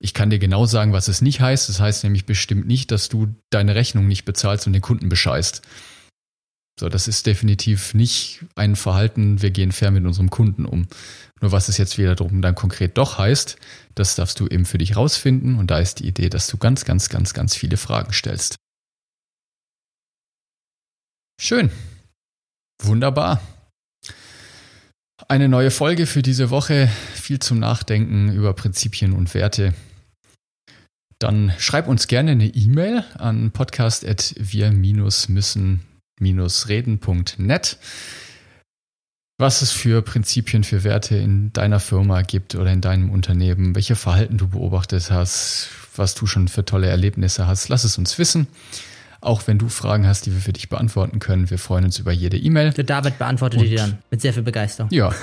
Ich 0.00 0.12
kann 0.12 0.30
dir 0.30 0.40
genau 0.40 0.66
sagen, 0.66 0.92
was 0.92 1.06
es 1.06 1.22
nicht 1.22 1.40
heißt. 1.40 1.68
Es 1.68 1.76
das 1.76 1.84
heißt 1.84 2.02
nämlich 2.02 2.26
bestimmt 2.26 2.66
nicht, 2.66 2.90
dass 2.90 3.08
du 3.08 3.32
deine 3.50 3.76
Rechnung 3.76 4.08
nicht 4.08 4.24
bezahlst 4.24 4.66
und 4.66 4.72
den 4.72 4.82
Kunden 4.82 5.08
bescheißt. 5.08 5.62
So, 6.80 6.88
das 6.88 7.06
ist 7.08 7.26
definitiv 7.26 7.92
nicht 7.92 8.46
ein 8.54 8.74
Verhalten, 8.74 9.42
wir 9.42 9.50
gehen 9.50 9.70
fair 9.70 9.90
mit 9.90 10.06
unserem 10.06 10.30
Kunden 10.30 10.64
um. 10.64 10.88
Nur 11.42 11.52
was 11.52 11.68
es 11.68 11.76
jetzt 11.76 11.98
wiederum 11.98 12.40
dann 12.40 12.54
konkret 12.54 12.96
doch 12.96 13.18
heißt, 13.18 13.58
das 13.94 14.14
darfst 14.14 14.40
du 14.40 14.46
eben 14.46 14.64
für 14.64 14.78
dich 14.78 14.96
rausfinden 14.96 15.58
und 15.58 15.70
da 15.70 15.78
ist 15.78 16.00
die 16.00 16.08
Idee, 16.08 16.30
dass 16.30 16.46
du 16.46 16.56
ganz, 16.56 16.86
ganz, 16.86 17.10
ganz, 17.10 17.34
ganz 17.34 17.54
viele 17.54 17.76
Fragen 17.76 18.14
stellst. 18.14 18.56
Schön. 21.38 21.70
Wunderbar. 22.82 23.42
Eine 25.28 25.50
neue 25.50 25.70
Folge 25.70 26.06
für 26.06 26.22
diese 26.22 26.48
Woche. 26.48 26.88
Viel 27.12 27.40
zum 27.40 27.58
Nachdenken 27.58 28.32
über 28.32 28.54
Prinzipien 28.54 29.12
und 29.12 29.34
Werte. 29.34 29.74
Dann 31.18 31.52
schreib 31.58 31.88
uns 31.88 32.06
gerne 32.06 32.30
eine 32.30 32.46
E-Mail 32.46 33.04
an 33.18 33.50
podcast.wir-müssen 33.50 35.89
reden.net. 36.20 37.78
Was 39.38 39.62
es 39.62 39.72
für 39.72 40.02
Prinzipien, 40.02 40.64
für 40.64 40.84
Werte 40.84 41.16
in 41.16 41.50
deiner 41.54 41.80
Firma 41.80 42.20
gibt 42.20 42.54
oder 42.54 42.70
in 42.70 42.82
deinem 42.82 43.10
Unternehmen, 43.10 43.74
welche 43.74 43.96
Verhalten 43.96 44.36
du 44.36 44.48
beobachtet 44.48 45.10
hast, 45.10 45.70
was 45.96 46.14
du 46.14 46.26
schon 46.26 46.48
für 46.48 46.64
tolle 46.66 46.88
Erlebnisse 46.88 47.46
hast, 47.46 47.70
lass 47.70 47.84
es 47.84 47.96
uns 47.96 48.18
wissen. 48.18 48.48
Auch 49.22 49.46
wenn 49.46 49.58
du 49.58 49.70
Fragen 49.70 50.06
hast, 50.06 50.26
die 50.26 50.34
wir 50.34 50.40
für 50.40 50.52
dich 50.52 50.68
beantworten 50.68 51.20
können, 51.20 51.48
wir 51.48 51.58
freuen 51.58 51.86
uns 51.86 51.98
über 51.98 52.12
jede 52.12 52.36
E-Mail. 52.36 52.72
Der 52.72 52.84
David 52.84 53.18
beantwortet 53.18 53.62
die 53.62 53.74
dann 53.74 53.98
mit 54.10 54.20
sehr 54.20 54.34
viel 54.34 54.42
Begeisterung. 54.42 54.90
Ja, 54.92 55.14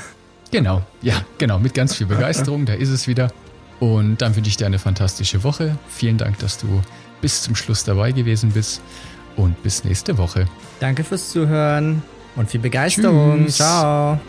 genau. 0.50 0.84
Ja, 1.04 1.24
genau, 1.38 1.60
mit 1.60 1.76
ganz 1.76 1.94
viel 1.94 2.08
Begeisterung. 2.08 2.66
Da 2.66 2.74
ist 2.74 2.90
es 2.90 3.08
wieder. 3.08 3.32
Und 3.80 4.24
dann 4.24 4.36
wünsche 4.36 4.50
ich 4.50 4.58
dir 4.58 4.66
eine 4.66 4.80
fantastische 4.80 5.44
Woche. 5.44 5.78
Vielen 5.90 6.18
Dank, 6.18 6.40
dass 6.40 6.58
du 6.58 6.82
bis 7.22 7.44
zum 7.44 7.56
Schluss 7.56 7.84
dabei 7.84 8.12
gewesen 8.12 8.52
bist 8.52 8.82
und 9.38 9.62
bis 9.64 9.84
nächste 9.84 10.18
Woche. 10.18 10.46
Danke 10.80 11.04
fürs 11.04 11.30
Zuhören 11.30 12.04
und 12.36 12.50
viel 12.50 12.60
Begeisterung. 12.60 13.46
Tschüss. 13.46 13.58
Ciao. 13.58 14.20